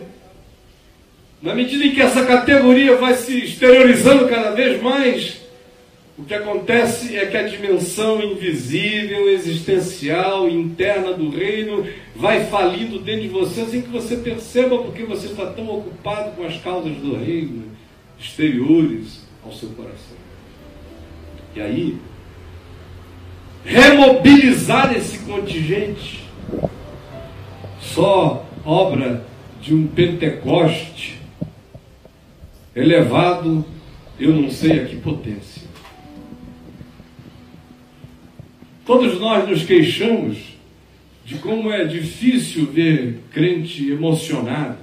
[1.42, 5.43] Na medida em que essa categoria vai se exteriorizando cada vez mais,
[6.16, 11.84] o que acontece é que a dimensão invisível, existencial, interna do reino
[12.14, 16.44] vai falindo dentro de você sem que você perceba porque você está tão ocupado com
[16.44, 17.64] as causas do reino
[18.18, 20.16] exteriores ao seu coração.
[21.56, 21.98] E aí,
[23.64, 26.24] remobilizar esse contingente
[27.80, 29.24] só obra
[29.60, 31.20] de um Pentecoste
[32.74, 33.64] elevado,
[34.18, 35.53] eu não sei a que potência.
[38.86, 40.36] Todos nós nos queixamos
[41.24, 44.76] de como é difícil ver crente emocionado,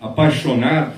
[0.00, 0.96] apaixonado,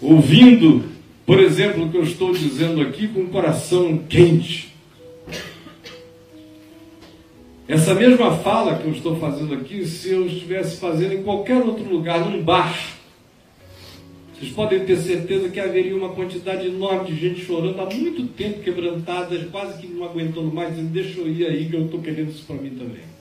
[0.00, 0.84] ouvindo,
[1.26, 4.72] por exemplo, o que eu estou dizendo aqui com o coração quente.
[7.66, 11.84] Essa mesma fala que eu estou fazendo aqui, se eu estivesse fazendo em qualquer outro
[11.84, 12.78] lugar, num bar,
[14.44, 18.60] vocês podem ter certeza que haveria uma quantidade enorme de gente chorando há muito tempo,
[18.60, 22.30] quebrantada, quase que não aguentando mais, dizendo: Deixa eu ir aí que eu estou querendo
[22.30, 23.14] isso para mim também.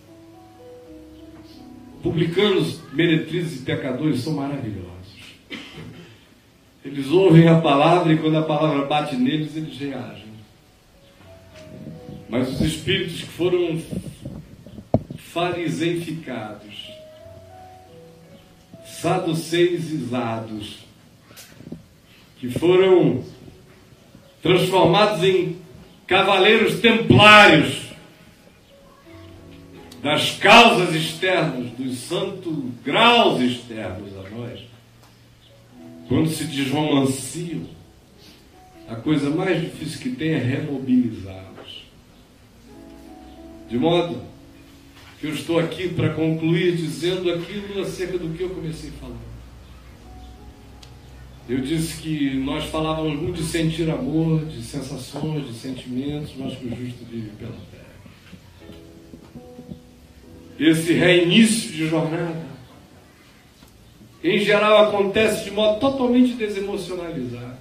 [2.02, 4.92] Publicanos, meretrizes e pecadores são maravilhosos.
[6.84, 10.26] Eles ouvem a palavra e quando a palavra bate neles, eles reagem.
[12.28, 13.82] Mas os espíritos que foram
[15.18, 16.92] fariseificados,
[18.86, 20.83] saduceizados,
[22.44, 23.24] que foram
[24.42, 25.56] transformados em
[26.06, 27.84] cavaleiros templários
[30.02, 34.60] das causas externas, dos santos graus externos a nós,
[36.10, 37.62] quando se desromanciam,
[38.90, 41.86] a coisa mais difícil que tem é remobilizá-los.
[43.70, 44.22] De modo
[45.18, 49.33] que eu estou aqui para concluir dizendo aquilo acerca do que eu comecei falando.
[51.48, 56.68] Eu disse que nós falávamos muito de sentir amor, de sensações, de sentimentos, mas que
[56.68, 57.84] o justo vive pela terra.
[60.58, 62.46] Esse reinício de jornada,
[64.24, 67.58] em geral, acontece de modo totalmente desemocionalizado.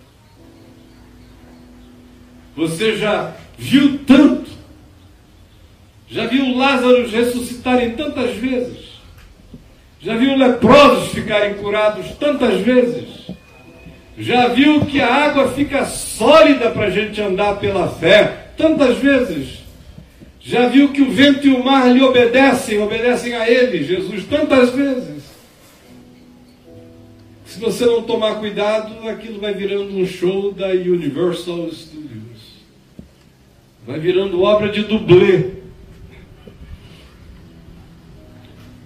[2.55, 4.49] Você já viu tanto,
[6.09, 8.93] já viu Lázaro ressuscitarem tantas vezes,
[10.01, 13.12] já viu leprosos ficarem curados tantas vezes,
[14.23, 19.59] já viu que a água fica sólida para a gente andar pela fé tantas vezes.
[20.41, 24.71] Já viu que o vento e o mar lhe obedecem, obedecem a ele, Jesus, tantas
[24.71, 25.25] vezes.
[27.45, 32.63] Se você não tomar cuidado, aquilo vai virando um show da Universal Studios.
[33.85, 35.51] Vai virando obra de dublê.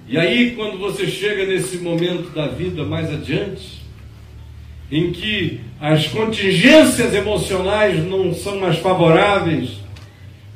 [0.08, 3.85] E aí, quando você chega nesse momento da vida mais adiante,
[4.90, 9.70] em que as contingências emocionais não são mais favoráveis,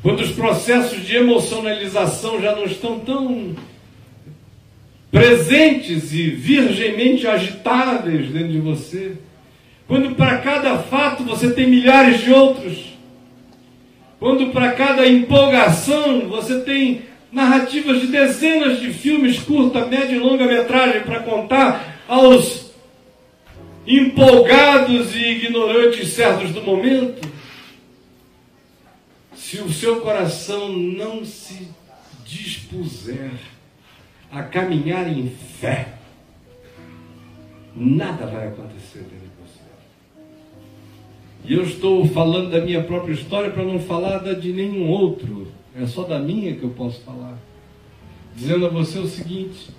[0.03, 3.55] quando os processos de emocionalização já não estão tão
[5.11, 9.16] presentes e virgemmente agitáveis dentro de você,
[9.86, 12.90] quando para cada fato você tem milhares de outros,
[14.20, 17.02] quando para cada empolgação você tem
[17.32, 22.69] narrativas de dezenas de filmes curta, média e longa metragem para contar aos
[23.98, 27.28] empolgados e ignorantes certos do momento,
[29.34, 31.68] se o seu coração não se
[32.24, 33.32] dispuser
[34.30, 35.94] a caminhar em fé,
[37.74, 39.60] nada vai acontecer dentro de você.
[41.44, 45.48] E eu estou falando da minha própria história para não falar da de nenhum outro.
[45.74, 47.36] É só da minha que eu posso falar.
[48.36, 49.70] Dizendo a você o seguinte: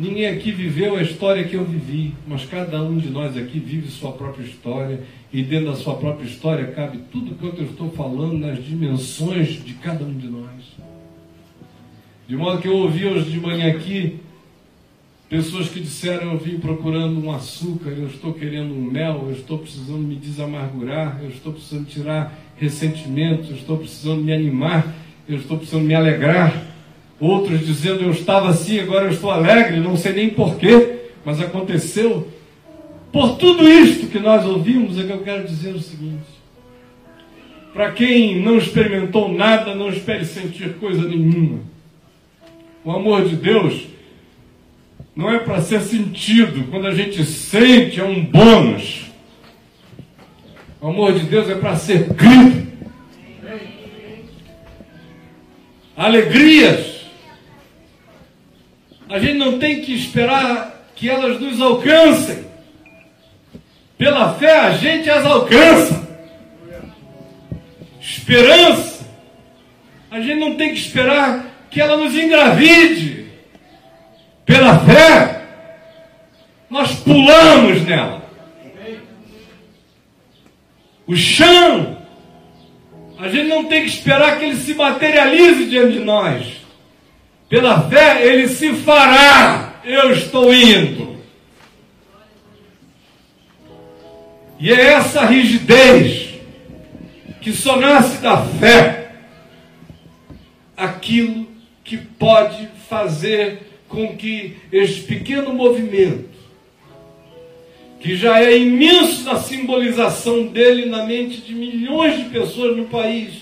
[0.00, 3.88] Ninguém aqui viveu a história que eu vivi, mas cada um de nós aqui vive
[3.88, 8.38] sua própria história, e dentro da sua própria história cabe tudo quanto eu estou falando
[8.38, 10.48] nas dimensões de cada um de nós.
[12.26, 14.18] De modo que eu ouvi hoje de manhã aqui
[15.28, 19.58] pessoas que disseram: Eu vim procurando um açúcar, eu estou querendo um mel, eu estou
[19.58, 24.94] precisando me desamargurar, eu estou precisando tirar ressentimentos, eu estou precisando me animar,
[25.28, 26.69] eu estou precisando me alegrar.
[27.20, 32.26] Outros dizendo, eu estava assim, agora eu estou alegre, não sei nem porquê, mas aconteceu.
[33.12, 36.24] Por tudo isto que nós ouvimos, é que eu quero dizer o seguinte:
[37.74, 41.60] para quem não experimentou nada, não espere sentir coisa nenhuma.
[42.82, 43.86] O amor de Deus
[45.14, 49.10] não é para ser sentido, quando a gente sente é um bônus.
[50.80, 52.70] O amor de Deus é para ser crido.
[55.94, 56.89] Alegrias
[59.10, 62.44] a gente não tem que esperar que elas nos alcancem.
[63.98, 66.08] Pela fé a gente as alcança.
[68.00, 69.04] Esperança.
[70.12, 73.26] A gente não tem que esperar que ela nos engravide.
[74.46, 75.42] Pela fé,
[76.70, 78.22] nós pulamos nela.
[81.06, 81.98] O chão,
[83.18, 86.59] a gente não tem que esperar que ele se materialize diante de nós.
[87.50, 89.80] Pela fé, ele se fará.
[89.84, 91.16] Eu estou indo.
[94.60, 96.34] E é essa rigidez
[97.40, 99.12] que só nasce da fé,
[100.76, 101.48] aquilo
[101.82, 106.28] que pode fazer com que este pequeno movimento,
[107.98, 113.32] que já é imenso na simbolização dele na mente de milhões de pessoas no país,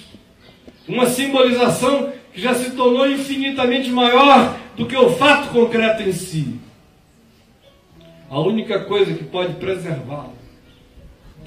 [0.86, 6.54] uma simbolização que já se tornou infinitamente maior do que o fato concreto em si.
[8.30, 10.38] A única coisa que pode preservá-lo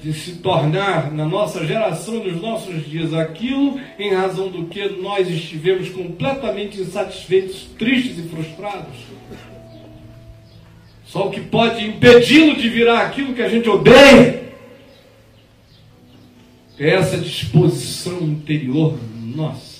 [0.02, 5.30] de se tornar na nossa geração, nos nossos dias, aquilo em razão do que nós
[5.30, 8.96] estivemos completamente insatisfeitos, tristes e frustrados.
[11.06, 14.52] Só o que pode impedi-lo de virar aquilo que a gente odeia
[16.78, 18.98] é essa disposição interior
[19.34, 19.71] nossa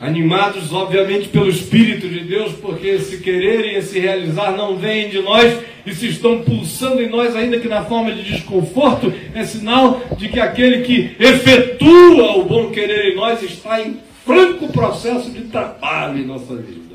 [0.00, 5.20] animados obviamente pelo Espírito de Deus, porque esse querer e esse realizar não vem de
[5.20, 10.00] nós e se estão pulsando em nós, ainda que na forma de desconforto, é sinal
[10.16, 15.42] de que aquele que efetua o bom querer em nós está em franco processo de
[15.42, 16.94] trabalho em nossa vida.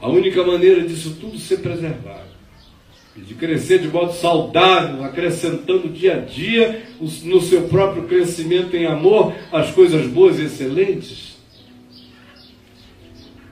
[0.00, 2.19] A única maneira disso tudo ser preservado
[3.16, 9.34] de crescer de modo saudável, acrescentando dia a dia no seu próprio crescimento em amor
[9.52, 11.36] as coisas boas e excelentes.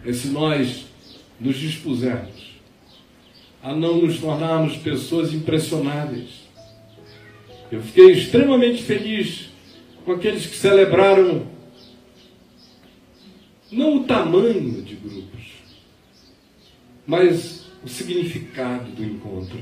[0.07, 0.87] É se nós
[1.41, 2.39] nos dispusermos
[3.63, 6.49] a não nos tornarmos pessoas impressionáveis.
[7.71, 9.51] Eu fiquei extremamente feliz
[10.05, 11.47] com aqueles que celebraram
[13.71, 15.53] não o tamanho de grupos,
[17.07, 19.59] mas o significado do encontro.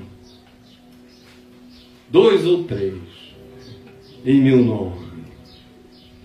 [2.08, 2.94] Dois ou três,
[4.24, 5.24] em meu nome,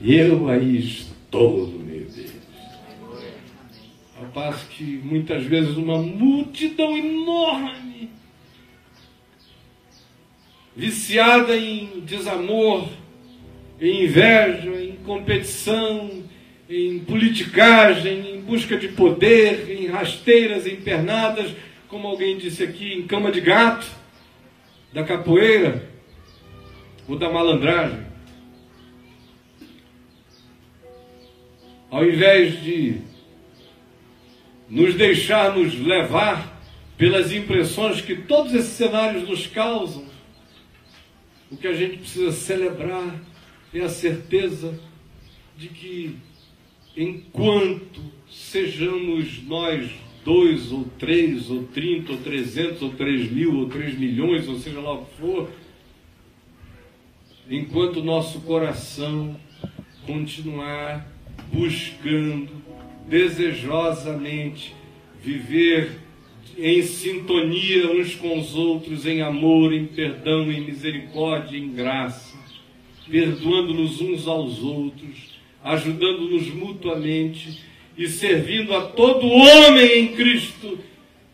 [0.04, 2.42] eu aí estou no meio deles.
[4.20, 8.10] Ao passo que muitas vezes uma multidão enorme,
[10.76, 12.88] viciada em desamor,
[13.80, 16.24] em inveja, em competição,
[16.70, 21.52] em politicagem, em busca de poder, em rasteiras empernadas,
[21.92, 23.86] como alguém disse aqui, em cama de gato,
[24.94, 25.90] da capoeira
[27.06, 28.08] ou da malandragem.
[31.90, 33.02] Ao invés de
[34.70, 36.62] nos deixarmos levar
[36.98, 40.06] pelas impressões que todos esses cenários nos causam,
[41.52, 43.20] o que a gente precisa celebrar
[43.74, 44.80] é a certeza
[45.58, 46.16] de que
[46.96, 49.92] enquanto sejamos nós
[50.24, 54.80] dois, ou três, ou trinta, ou trezentos, ou três mil, ou três milhões, ou seja
[54.80, 55.50] lá o que for,
[57.50, 59.36] enquanto nosso coração
[60.06, 61.08] continuar
[61.52, 62.50] buscando
[63.08, 64.74] desejosamente
[65.22, 66.00] viver
[66.58, 72.38] em sintonia uns com os outros, em amor, em perdão, em misericórdia, em graça,
[73.10, 77.60] perdoando-nos uns aos outros, ajudando-nos mutuamente
[77.98, 80.80] e servindo a todo homem em Cristo,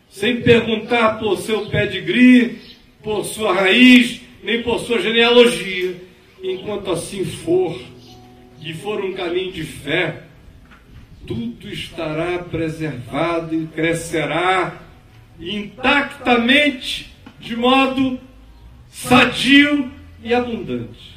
[0.10, 2.60] sem perguntar por seu pedigree,
[3.04, 5.96] por sua raiz, nem por sua genealogia,
[6.42, 7.80] enquanto assim for,
[8.62, 10.24] e for um caminho de fé,
[11.26, 14.82] tudo estará preservado e crescerá
[15.40, 18.20] intactamente, de modo
[18.90, 19.92] sadio
[20.24, 21.16] e abundante.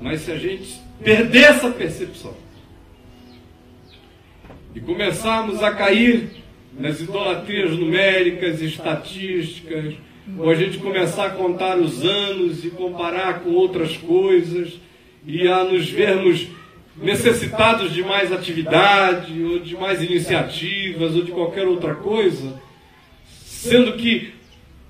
[0.00, 2.34] Mas se a gente perder essa percepção,
[4.74, 6.30] e começarmos a cair
[6.78, 9.94] nas idolatrias numéricas, estatísticas,
[10.38, 14.80] ou a gente começar a contar os anos e comparar com outras coisas,
[15.26, 16.48] e a nos vermos
[16.96, 22.60] necessitados de mais atividade, ou de mais iniciativas, ou de qualquer outra coisa,
[23.26, 24.32] sendo que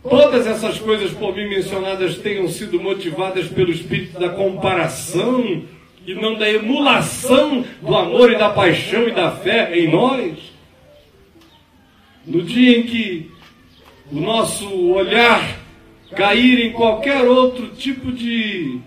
[0.02, 5.64] todas essas coisas por mim mencionadas tenham sido motivadas pelo espírito da comparação
[6.06, 10.38] e não da emulação do amor e da paixão e da fé em nós.
[12.26, 13.30] No dia em que
[14.10, 15.60] o nosso olhar
[16.14, 18.80] cair em qualquer outro tipo de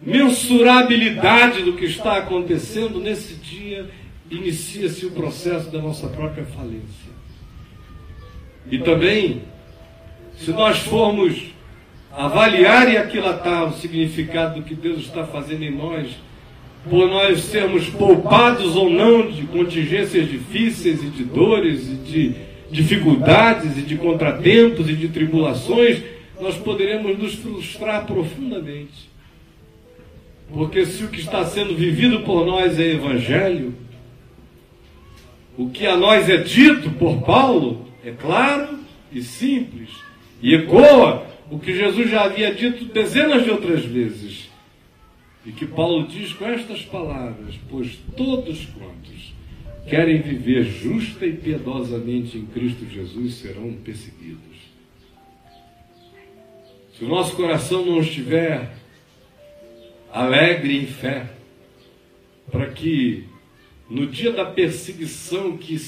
[0.00, 3.88] mensurabilidade do que está acontecendo, nesse dia
[4.30, 7.08] inicia-se o processo da nossa própria falência.
[8.70, 9.42] E também
[10.36, 11.40] se nós formos
[12.12, 16.16] avaliar e aquilatar o significado do que Deus está fazendo em nós,
[16.88, 22.34] por nós sermos poupados ou não de contingências difíceis e de dores e de
[22.70, 26.02] dificuldades e de contratempos e de tribulações,
[26.40, 29.08] nós poderemos nos frustrar profundamente.
[30.52, 33.74] Porque se o que está sendo vivido por nós é evangelho,
[35.56, 38.78] o que a nós é dito por Paulo é claro
[39.12, 39.90] e simples,
[40.40, 44.47] e ecoa o que Jesus já havia dito dezenas de outras vezes.
[45.48, 49.32] E que Paulo diz com estas palavras: Pois todos quantos
[49.88, 54.58] querem viver justa e piedosamente em Cristo Jesus serão perseguidos.
[56.92, 58.74] Se o nosso coração não estiver
[60.12, 61.30] alegre em fé,
[62.52, 63.24] para que
[63.88, 65.78] no dia da perseguição que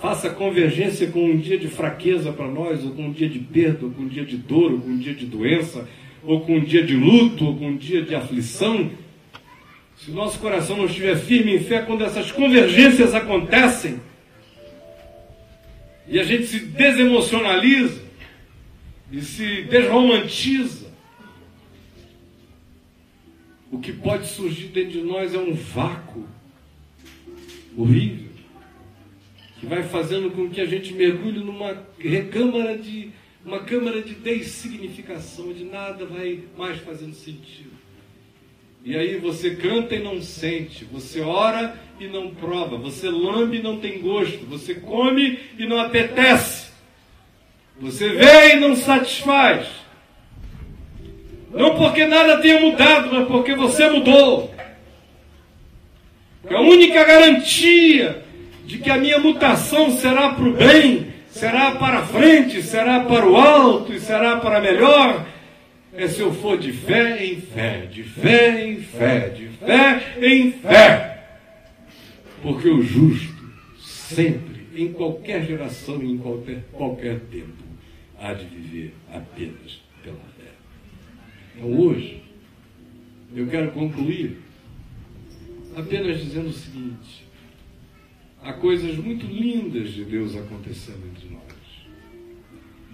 [0.00, 3.86] faça convergência com um dia de fraqueza para nós, ou com um dia de perda,
[3.86, 5.88] ou com um dia de dor, ou com um dia de doença,
[6.28, 8.90] ou com um dia de luto, ou com um dia de aflição,
[9.96, 13.98] se o nosso coração não estiver firme em fé, quando essas convergências acontecem,
[16.06, 18.02] e a gente se desemocionaliza,
[19.10, 20.92] e se desromantiza,
[23.72, 26.28] o que pode surgir dentro de nós é um vácuo
[27.74, 28.28] horrível,
[29.58, 33.12] que vai fazendo com que a gente mergulhe numa recâmara de
[33.48, 37.70] uma câmara de dessignificação, de nada vai mais fazendo sentido.
[38.84, 43.62] E aí você canta e não sente, você ora e não prova, você lambe e
[43.62, 46.70] não tem gosto, você come e não apetece,
[47.80, 49.66] você vê e não satisfaz.
[51.50, 54.54] Não porque nada tenha mudado, mas porque você mudou.
[56.50, 58.22] A única garantia
[58.66, 61.07] de que a minha mutação será para o bem,
[61.38, 65.26] será para frente, será para o alto e será para melhor,
[65.92, 70.52] é se eu for de fé em fé, de fé em fé, de fé em
[70.52, 71.24] fé.
[72.42, 73.50] Porque o justo,
[73.80, 77.64] sempre, em qualquer geração e em qualquer, qualquer tempo,
[78.18, 80.52] há de viver apenas pela fé.
[81.56, 82.22] Então hoje,
[83.34, 84.38] eu quero concluir
[85.76, 87.17] apenas dizendo o seguinte:
[88.48, 91.42] há coisas muito lindas de Deus acontecendo entre nós.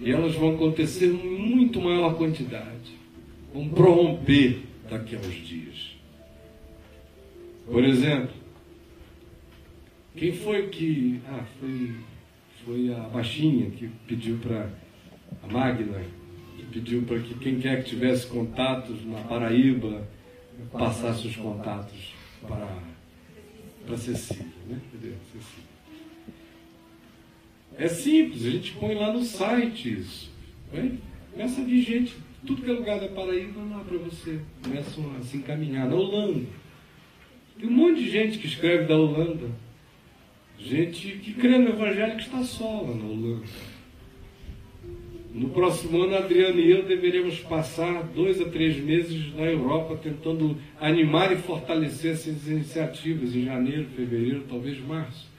[0.01, 2.91] E elas vão acontecer em muito maior quantidade.
[3.53, 4.59] Vão prorromper
[4.89, 5.95] daqui a uns dias.
[7.65, 8.35] Por exemplo,
[10.17, 11.21] quem foi que.
[11.25, 11.91] Ah, foi,
[12.65, 14.69] foi a baixinha que pediu para.
[15.41, 16.01] A Magna,
[16.57, 20.07] que pediu para que quem quer que tivesse contatos na Paraíba
[20.71, 22.77] passasse os contatos para,
[23.85, 24.79] para Cecília, né?
[24.91, 25.75] Cecília.
[27.77, 30.31] É simples, a gente põe lá no site isso.
[30.71, 30.97] Né?
[31.31, 34.39] Começa a vir gente, tudo que é lugar da Paraíba lá para você.
[34.63, 35.89] Começam a se encaminhar.
[35.89, 36.45] Na Holanda.
[37.59, 39.49] Tem um monte de gente que escreve da Holanda.
[40.57, 43.45] Gente que crê no Evangelho que está só lá na Holanda.
[45.35, 50.57] No próximo ano, Adriano e eu deveremos passar dois a três meses na Europa tentando
[50.79, 55.29] animar e fortalecer essas iniciativas em janeiro, fevereiro, talvez março.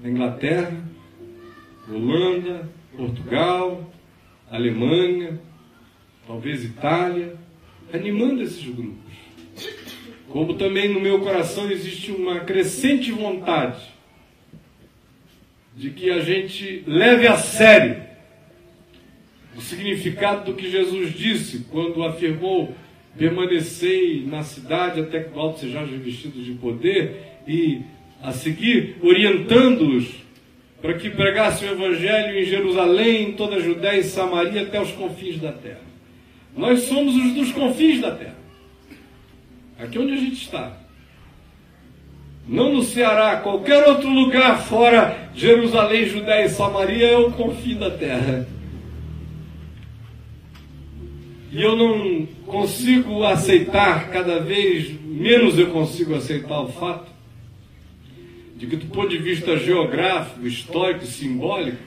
[0.00, 0.80] Na Inglaterra,
[1.90, 3.92] Holanda, Portugal,
[4.48, 5.40] Alemanha,
[6.24, 7.34] talvez Itália,
[7.92, 9.12] animando esses grupos.
[10.28, 13.92] Como também no meu coração existe uma crescente vontade
[15.74, 18.05] de que a gente leve a sério
[19.56, 22.74] o significado do que Jesus disse quando afirmou:
[23.16, 27.80] permanecei na cidade até que o alto sejam revestidos de poder, e
[28.22, 30.26] a seguir orientando-os
[30.80, 34.92] para que pregassem o Evangelho em Jerusalém, em toda a Judéia e Samaria até os
[34.92, 35.80] confins da terra.
[36.56, 38.36] Nós somos os dos confins da terra.
[39.78, 40.76] Aqui onde a gente está.
[42.48, 47.90] Não no Ceará, qualquer outro lugar fora Jerusalém, Judéia e Samaria é o confim da
[47.90, 48.46] terra.
[51.56, 57.10] E eu não consigo aceitar, cada vez menos eu consigo aceitar o fato
[58.58, 61.78] de que, do ponto de vista geográfico, histórico simbólico,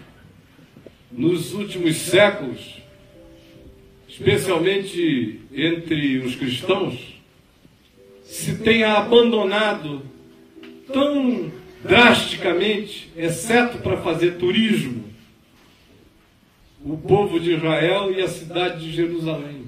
[1.11, 2.81] nos últimos séculos,
[4.07, 7.21] especialmente entre os cristãos,
[8.23, 10.01] se tenha abandonado
[10.91, 11.51] tão
[11.83, 15.03] drasticamente, exceto para fazer turismo,
[16.83, 19.58] o povo de Israel e a cidade de Jerusalém.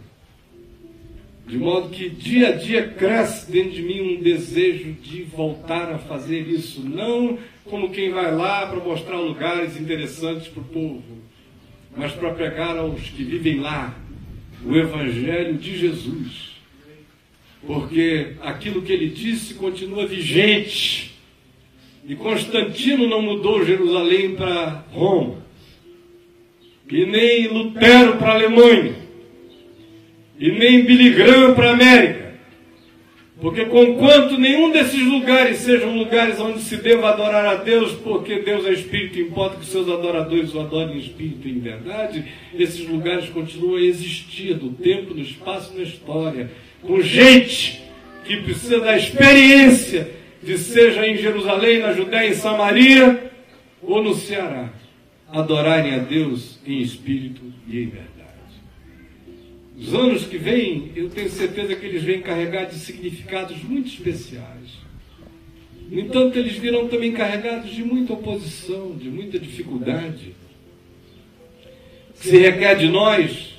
[1.45, 5.97] De modo que dia a dia cresce dentro de mim um desejo de voltar a
[5.97, 11.03] fazer isso, não como quem vai lá para mostrar lugares interessantes para o povo,
[11.95, 13.97] mas para pregar aos que vivem lá
[14.65, 16.51] o Evangelho de Jesus.
[17.65, 21.11] Porque aquilo que ele disse continua vigente.
[22.07, 25.37] E Constantino não mudou Jerusalém para Roma.
[26.89, 29.00] E nem Lutero para Alemanha.
[30.41, 32.31] E nem Billy Graham para a América.
[33.39, 38.65] Porque conquanto nenhum desses lugares sejam lugares onde se deva adorar a Deus, porque Deus
[38.65, 42.23] é Espírito, importa que seus adoradores o adorem em Espírito e em verdade,
[42.53, 46.51] esses lugares continuam a existir no tempo, no espaço, na história,
[46.81, 47.81] com gente
[48.25, 50.09] que precisa da experiência
[50.41, 53.31] de seja em Jerusalém, na Judéia, em Samaria
[53.81, 54.71] ou no Ceará,
[55.31, 58.10] adorarem a Deus em Espírito e em verdade.
[59.77, 64.81] Os anos que vêm, eu tenho certeza que eles vêm carregados de significados muito especiais.
[65.89, 70.35] No entanto, eles virão também carregados de muita oposição, de muita dificuldade.
[72.15, 73.51] Se requer de nós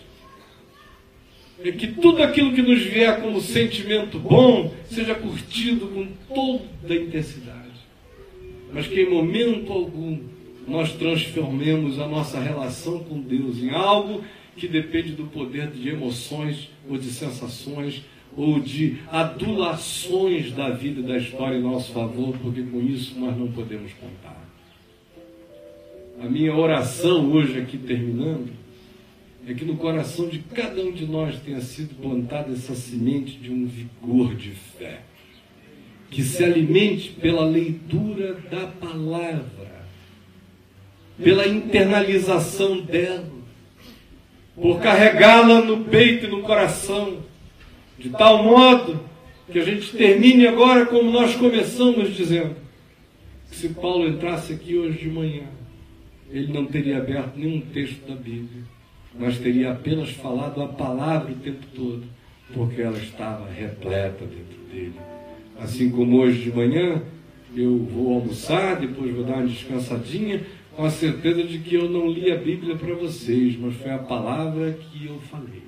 [1.64, 6.96] é que tudo aquilo que nos vier como sentimento bom seja curtido com toda a
[6.96, 7.58] intensidade.
[8.72, 10.18] Mas que em momento algum
[10.66, 14.24] nós transformemos a nossa relação com Deus em algo
[14.56, 18.02] que depende do poder de emoções ou de sensações
[18.36, 23.36] ou de adulações da vida e da história em nosso favor, porque com isso nós
[23.36, 24.42] não podemos contar.
[26.20, 28.52] A minha oração hoje aqui terminando
[29.46, 33.50] é que no coração de cada um de nós tenha sido plantada essa semente de
[33.50, 35.00] um vigor de fé,
[36.10, 39.82] que se alimente pela leitura da palavra,
[41.22, 43.41] pela internalização dela,
[44.62, 47.18] por carregá-la no peito e no coração,
[47.98, 49.00] de tal modo
[49.50, 52.54] que a gente termine agora como nós começamos dizendo,
[53.50, 55.42] que se Paulo entrasse aqui hoje de manhã,
[56.30, 58.62] ele não teria aberto nenhum texto da Bíblia,
[59.18, 62.04] mas teria apenas falado a palavra o tempo todo,
[62.54, 64.94] porque ela estava repleta dentro dele.
[65.58, 67.02] Assim como hoje de manhã,
[67.54, 70.40] eu vou almoçar, depois vou dar uma descansadinha,
[70.76, 73.98] com a certeza de que eu não li a Bíblia para vocês, mas foi a
[73.98, 75.62] palavra que eu falei.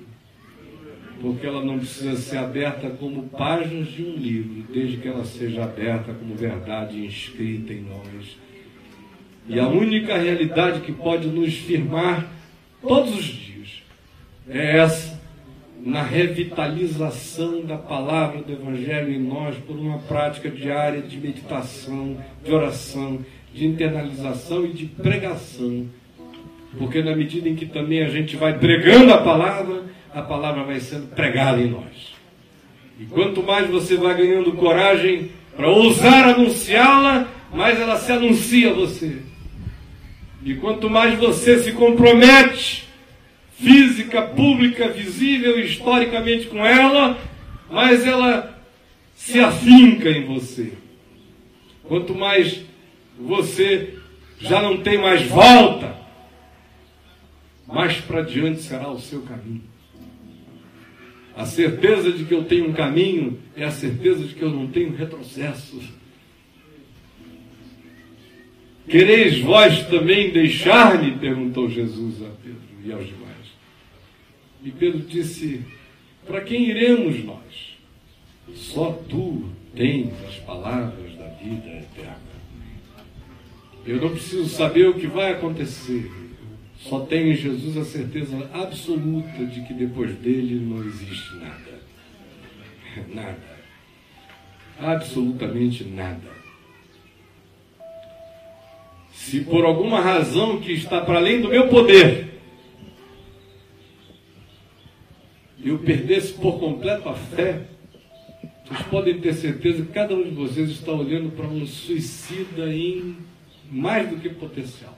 [1.21, 5.63] Porque ela não precisa ser aberta como páginas de um livro, desde que ela seja
[5.63, 8.37] aberta como verdade inscrita em nós.
[9.47, 12.31] E a única realidade que pode nos firmar
[12.81, 13.83] todos os dias
[14.49, 15.21] é essa,
[15.79, 22.51] na revitalização da palavra do Evangelho em nós por uma prática diária de meditação, de
[22.51, 23.19] oração,
[23.55, 25.87] de internalização e de pregação.
[26.77, 29.83] Porque na medida em que também a gente vai pregando a palavra,
[30.13, 32.13] a palavra vai sendo pregada em nós.
[32.99, 38.73] E quanto mais você vai ganhando coragem para ousar anunciá-la, mais ela se anuncia a
[38.73, 39.19] você.
[40.43, 42.85] E quanto mais você se compromete,
[43.57, 47.17] física, pública, visível, historicamente com ela,
[47.71, 48.61] mais ela
[49.15, 50.73] se afinca em você.
[51.83, 52.65] Quanto mais
[53.19, 53.97] você
[54.39, 55.95] já não tem mais volta,
[57.67, 59.63] mais para diante será o seu caminho.
[61.35, 64.67] A certeza de que eu tenho um caminho é a certeza de que eu não
[64.67, 65.81] tenho retrocesso.
[68.87, 71.17] Quereis vós também deixar-me?
[71.17, 73.25] perguntou Jesus a Pedro e aos demais.
[74.63, 75.61] E Pedro disse:
[76.25, 77.77] Para quem iremos nós?
[78.53, 82.24] Só tu tens as palavras da vida eterna.
[83.85, 86.11] Eu não preciso saber o que vai acontecer.
[86.79, 91.81] Só tenho em Jesus a certeza absoluta de que depois dele não existe nada.
[93.13, 93.55] Nada.
[94.79, 96.35] Absolutamente nada.
[99.11, 102.27] Se por alguma razão que está para além do meu poder,
[105.63, 107.61] eu perdesse por completo a fé,
[108.65, 113.15] vocês podem ter certeza que cada um de vocês está olhando para um suicida em
[113.71, 114.97] mais do que potencial.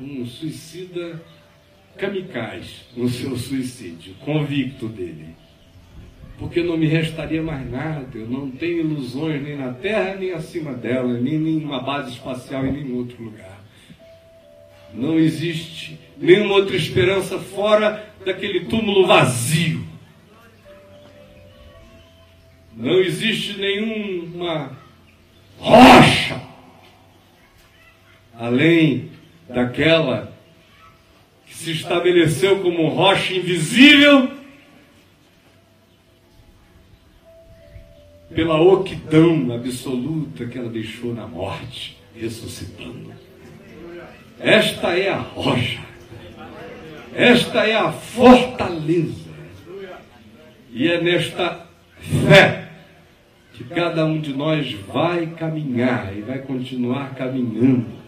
[0.00, 1.22] Um suicida
[1.96, 5.36] kamikaze no seu suicídio, convicto dele.
[6.38, 10.72] Porque não me restaria mais nada, eu não tenho ilusões nem na Terra, nem acima
[10.72, 13.62] dela, nem em uma base espacial em nenhum outro lugar.
[14.92, 19.86] Não existe nenhuma outra esperança fora daquele túmulo vazio.
[22.74, 24.76] Não existe nenhuma
[25.58, 26.51] rocha
[28.38, 29.10] além
[29.48, 30.32] daquela
[31.46, 34.30] que se estabeleceu como rocha invisível
[38.34, 43.12] pela oquidão absoluta que ela deixou na morte, ressuscitando.
[44.40, 45.80] Esta é a rocha.
[47.14, 49.30] Esta é a fortaleza.
[50.72, 51.66] E é nesta
[52.26, 52.68] fé
[53.52, 58.01] que cada um de nós vai caminhar e vai continuar caminhando.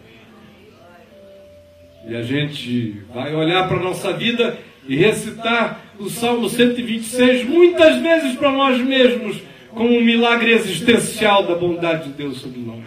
[2.06, 8.00] E a gente vai olhar para a nossa vida e recitar o Salmo 126 muitas
[8.00, 9.40] vezes para nós mesmos,
[9.70, 12.84] como um milagre existencial da bondade de Deus sobre nós.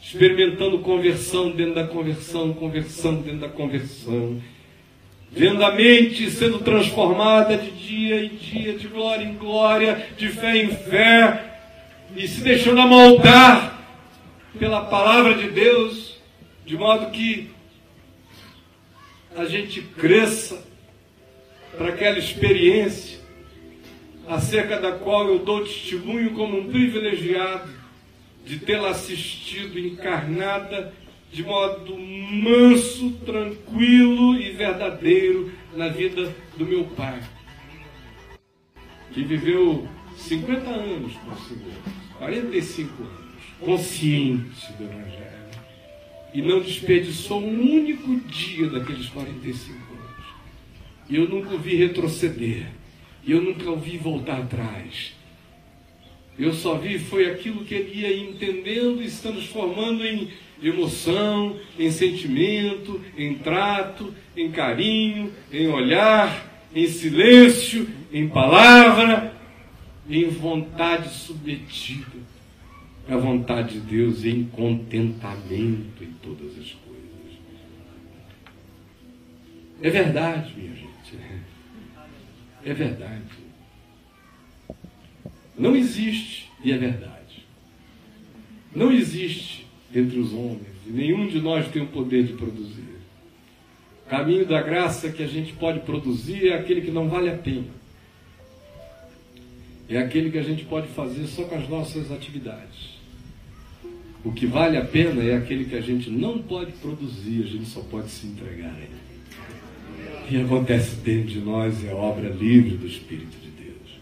[0.00, 4.40] Experimentando conversão dentro da conversão, conversão dentro da conversão.
[5.30, 10.56] Vendo a mente sendo transformada de dia em dia, de glória em glória, de fé
[10.56, 11.52] em fé,
[12.14, 13.82] e se deixando amoldar
[14.58, 16.20] pela palavra de Deus,
[16.66, 17.50] de modo que
[19.36, 20.62] a gente cresça
[21.76, 23.20] para aquela experiência
[24.28, 27.70] acerca da qual eu dou testemunho como um privilegiado
[28.44, 30.92] de tê-la assistido encarnada
[31.32, 37.22] de modo manso, tranquilo e verdadeiro na vida do meu pai,
[39.12, 41.72] que viveu 50 anos com o Senhor,
[42.18, 45.21] 45 anos, consciente do Evangelho,
[46.34, 50.26] e não desperdiçou um único dia daqueles 45 anos.
[51.08, 52.66] E eu nunca o vi retroceder,
[53.26, 55.14] eu nunca o vi voltar atrás.
[56.38, 60.28] Eu só vi foi aquilo que ele ia entendendo e se transformando em
[60.62, 69.34] emoção, em sentimento, em trato, em carinho, em olhar, em silêncio, em palavra,
[70.08, 72.22] em vontade submetida
[73.08, 77.12] à vontade de Deus, em contentamento em todas as coisas.
[79.82, 81.18] É verdade, minha gente.
[82.64, 83.42] É verdade.
[85.58, 87.44] Não existe, e é verdade.
[88.74, 92.92] Não existe entre os homens, e nenhum de nós tem o poder de produzir.
[94.06, 97.36] O caminho da graça que a gente pode produzir é aquele que não vale a
[97.36, 97.82] pena.
[99.88, 103.01] É aquele que a gente pode fazer só com as nossas atividades.
[104.24, 107.66] O que vale a pena é aquele que a gente não pode produzir, a gente
[107.66, 109.02] só pode se entregar a ele.
[110.22, 114.00] O que acontece dentro de nós é obra livre do Espírito de Deus.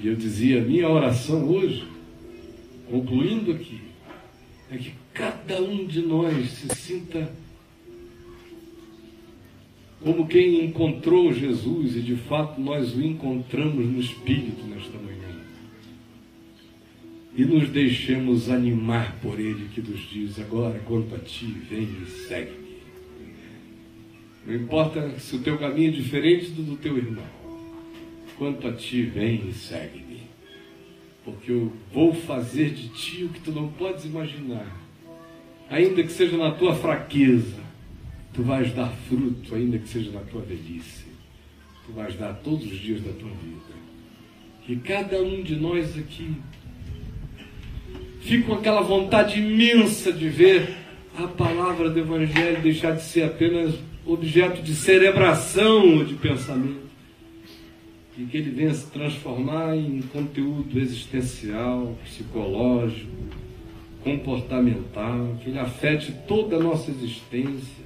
[0.00, 1.84] E eu dizia, minha oração hoje,
[2.88, 3.80] concluindo aqui,
[4.70, 7.30] é que cada um de nós se sinta
[10.02, 15.23] como quem encontrou Jesus e de fato nós o encontramos no Espírito nesta manhã.
[17.36, 22.06] E nos deixemos animar por Ele que nos diz agora, quanto a ti, vem e
[22.06, 22.74] segue-me.
[24.46, 27.26] Não importa se o teu caminho é diferente do do teu irmão.
[28.38, 30.04] Quanto a ti, vem e segue-me
[31.24, 34.66] porque eu vou fazer de ti o que tu não podes imaginar.
[35.70, 37.62] Ainda que seja na tua fraqueza,
[38.34, 41.04] tu vais dar fruto, ainda que seja na tua velhice.
[41.86, 43.74] Tu vais dar todos os dias da tua vida.
[44.66, 46.36] Que cada um de nós aqui
[48.24, 50.74] fique com aquela vontade imensa de ver
[51.16, 53.74] a palavra do Evangelho deixar de ser apenas
[54.06, 56.84] objeto de cerebração ou de pensamento.
[58.16, 63.10] E que ele venha se transformar em conteúdo existencial, psicológico,
[64.02, 67.84] comportamental, que ele afete toda a nossa existência,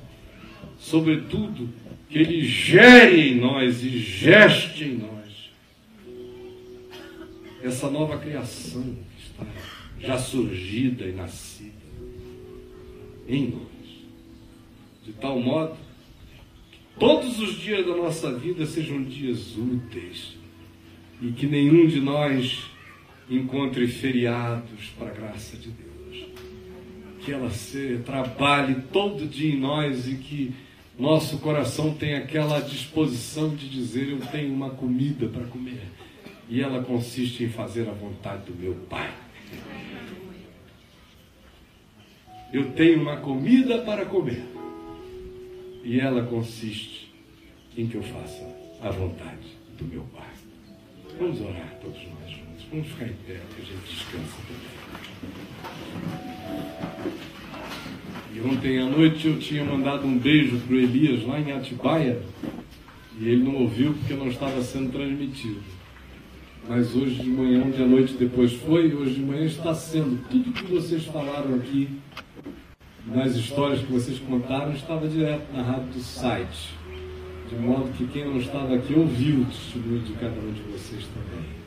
[0.78, 1.68] sobretudo
[2.08, 5.18] que ele gere em nós e geste em nós
[7.62, 9.44] essa nova criação que está
[10.00, 11.72] já surgida e nascida
[13.26, 14.06] em nós,
[15.04, 15.76] de tal modo
[16.98, 20.36] todos os dias da nossa vida sejam dias úteis
[21.20, 22.64] e que nenhum de nós
[23.30, 26.28] encontre feriados para a graça de Deus.
[27.20, 30.54] Que ela se trabalhe todo dia em nós e que
[30.98, 35.82] nosso coração tenha aquela disposição de dizer: Eu tenho uma comida para comer.
[36.48, 39.12] E ela consiste em fazer a vontade do meu Pai.
[42.50, 44.42] Eu tenho uma comida para comer
[45.84, 47.12] e ela consiste
[47.76, 48.42] em que eu faça
[48.82, 50.30] a vontade do meu Pai.
[51.18, 52.64] Vamos orar todos nós juntos.
[52.70, 54.36] Vamos ficar em pé, que a gente descansa
[58.34, 62.22] E ontem à noite eu tinha mandado um beijo para o Elias lá em Atibaia
[63.20, 65.60] e ele não ouviu porque não estava sendo transmitido.
[66.66, 70.18] Mas hoje de manhã, dia à noite depois foi, hoje de manhã está sendo.
[70.30, 71.88] Tudo que vocês falaram aqui
[73.14, 76.74] nas histórias que vocês contaram estava direto na rádio do site.
[77.48, 81.06] De modo que quem não estava aqui ouviu o testemunho de cada um de vocês
[81.14, 81.58] também.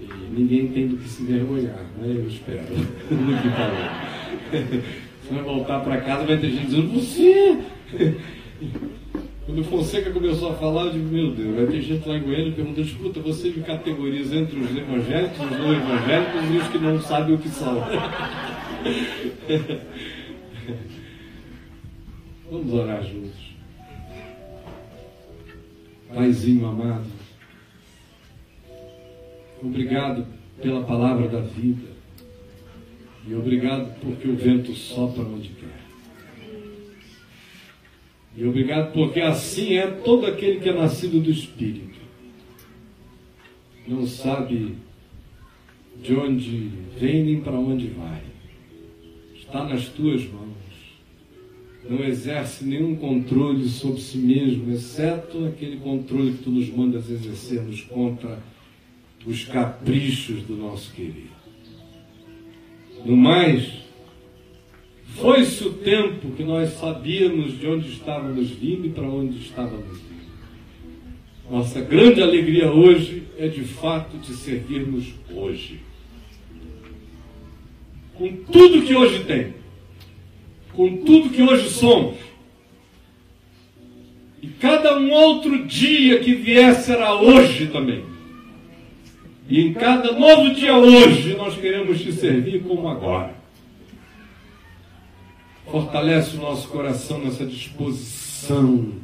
[0.00, 2.06] E ninguém tem do que se vergonhar, né?
[2.06, 2.62] Eu espero.
[3.10, 4.82] no que falou.
[5.30, 7.58] Vai voltar para casa, vai ter gente dizendo, você!
[9.44, 12.22] Quando o Fonseca começou a falar, eu digo, meu Deus, vai ter gente lá em
[12.22, 16.78] Goiânia perguntando, escuta, você me categoriza entre os evangélicos, os não evangélicos e os que
[16.78, 17.82] não sabem o que são.
[22.50, 23.48] Vamos orar juntos.
[26.14, 27.06] Paizinho amado,
[29.62, 30.26] obrigado
[30.60, 31.88] pela palavra da vida.
[33.26, 35.78] E obrigado porque o vento sopra onde quer.
[38.34, 41.98] E obrigado porque assim é todo aquele que é nascido do Espírito.
[43.86, 44.76] Não sabe
[46.02, 48.27] de onde vem nem para onde vai.
[49.48, 50.58] Está nas tuas mãos.
[51.88, 57.80] Não exerce nenhum controle sobre si mesmo, exceto aquele controle que tu nos mandas exercermos
[57.80, 58.42] contra
[59.24, 61.30] os caprichos do nosso querido.
[63.06, 63.72] No mais,
[65.16, 71.50] foi-se o tempo que nós sabíamos de onde estávamos vindo e para onde estávamos indo.
[71.50, 75.87] Nossa grande alegria hoje é de fato de servirmos hoje.
[78.18, 79.54] Com tudo que hoje tem,
[80.72, 82.16] com tudo que hoje somos.
[84.42, 88.04] E cada um outro dia que vier será hoje também.
[89.48, 93.34] E em cada novo dia hoje nós queremos te servir como agora.
[95.70, 98.94] Fortalece o nosso coração nessa disposição.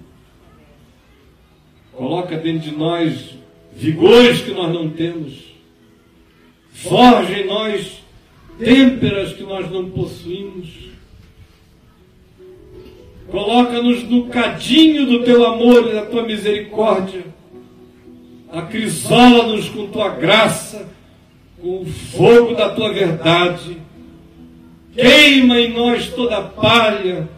[1.93, 3.37] Coloca dentro de nós
[3.73, 5.55] vigores que nós não temos.
[6.73, 8.04] Forja em nós
[8.59, 10.69] têmperas que nós não possuímos.
[13.31, 17.35] Coloca-nos no cadinho do teu amor e da tua misericórdia
[18.55, 20.89] acrisola-nos com tua graça,
[21.61, 23.79] com o fogo da tua verdade,
[24.95, 27.29] queima em nós toda a palha,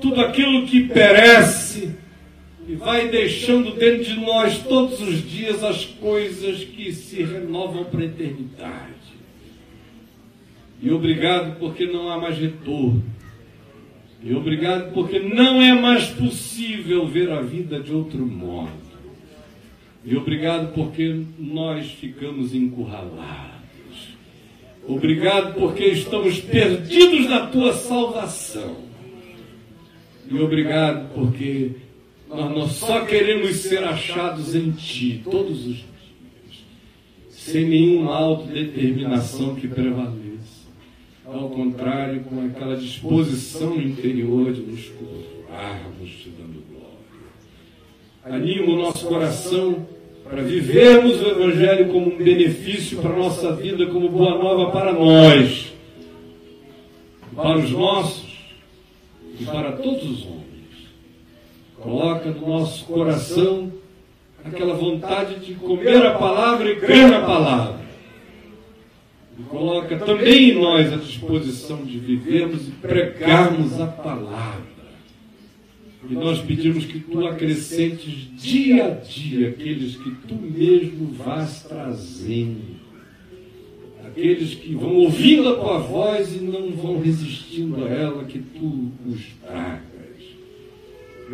[0.00, 1.94] tudo aquilo que perece,
[2.66, 8.00] e vai deixando dentro de nós todos os dias as coisas que se renovam para
[8.00, 8.93] a eternidade.
[10.82, 13.02] E obrigado porque não há mais retorno.
[14.22, 18.84] E obrigado porque não é mais possível ver a vida de outro modo.
[20.04, 23.54] E obrigado porque nós ficamos encurralados.
[24.86, 28.76] Obrigado porque estamos perdidos na tua salvação.
[30.30, 31.72] E obrigado porque
[32.28, 35.84] nós só queremos ser achados em ti todos os dias,
[37.30, 40.23] sem nenhuma autodeterminação que prevaleça.
[41.26, 46.94] Ao contrário, com aquela disposição interior de nos curvarmos te dando glória.
[48.24, 49.86] Anima o nosso coração
[50.22, 54.92] para vivermos o Evangelho como um benefício para a nossa vida, como boa nova para
[54.92, 55.72] nós,
[57.34, 58.34] para os nossos
[59.40, 60.44] e para todos os homens.
[61.78, 63.72] Coloca no nosso coração
[64.44, 67.83] aquela vontade de comer a palavra e crer na palavra.
[69.38, 74.74] E coloca também nós a disposição de vivermos e pregarmos a palavra
[76.08, 82.74] e nós pedimos que tu acrescentes dia a dia aqueles que tu mesmo vás trazendo.
[84.04, 88.92] Aqueles que vão ouvindo a tua voz e não vão resistindo a ela, que tu
[89.06, 89.80] os tragas.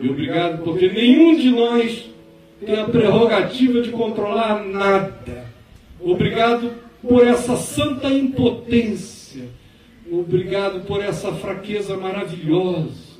[0.00, 2.08] E obrigado, porque nenhum de nós
[2.64, 5.46] tem a prerrogativa de controlar nada.
[6.00, 6.70] Obrigado
[7.02, 9.48] por essa santa impotência.
[10.10, 13.10] Obrigado por essa fraqueza maravilhosa.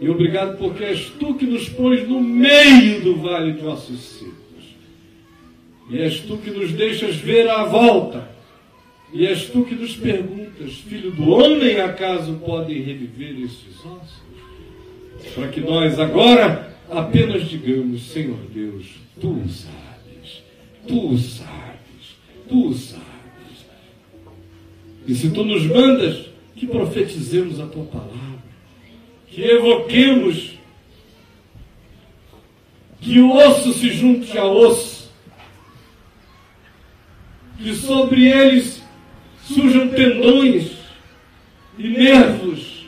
[0.00, 4.76] E obrigado porque és tu que nos pões no meio do vale de ossos secos.
[5.88, 8.28] E és tu que nos deixas ver à volta.
[9.12, 14.22] E és tu que nos perguntas, filho do homem, acaso podem reviver esses ossos?
[15.34, 18.86] Para que nós agora apenas digamos, Senhor Deus,
[19.20, 20.42] tu sabes,
[20.86, 21.71] tu o sabes,
[22.52, 22.96] tu.
[25.06, 28.32] E se tu nos mandas, que profetizemos a tua palavra
[29.32, 30.58] que evoquemos
[33.00, 35.10] que o osso se junte a osso,
[37.58, 38.82] que sobre eles
[39.44, 40.72] surjam tendões
[41.78, 42.86] e nervos,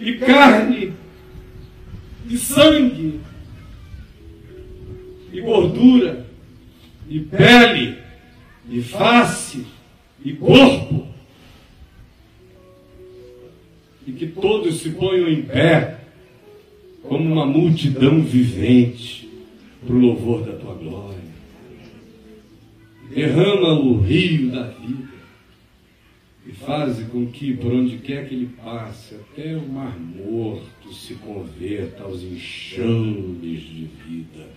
[0.00, 0.94] e carne,
[2.28, 3.20] e sangue,
[5.32, 6.26] e gordura,
[7.16, 7.98] e pele,
[8.68, 9.66] e face,
[10.24, 11.12] e corpo
[14.06, 16.00] e que todos se ponham em pé
[17.02, 19.28] como uma multidão vivente
[19.84, 21.22] para o louvor da tua glória.
[23.14, 25.12] Derrama o rio da vida
[26.46, 31.14] e Faze com que, por onde quer que ele passe, até o mar morto se
[31.14, 34.48] converta aos enxames de vida.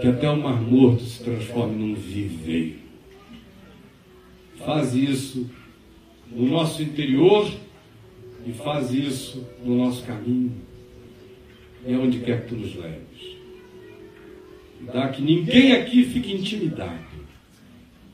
[0.00, 2.78] Que até o mar morto se transforme num viveiro.
[4.56, 5.50] Faz isso
[6.30, 7.50] no nosso interior
[8.46, 10.52] e faz isso no nosso caminho
[11.86, 13.36] e aonde quer que tu nos leves.
[14.92, 17.04] Dá que ninguém aqui fique intimidado.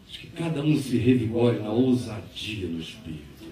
[0.07, 3.47] Que cada um se revigore na ousadia no Espírito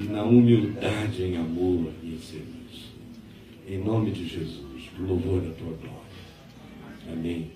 [0.00, 2.92] e na humildade em amor e em serviço.
[3.68, 4.64] Em nome de Jesus,
[4.98, 5.99] louvor da tua glória.
[7.12, 7.50] Amém.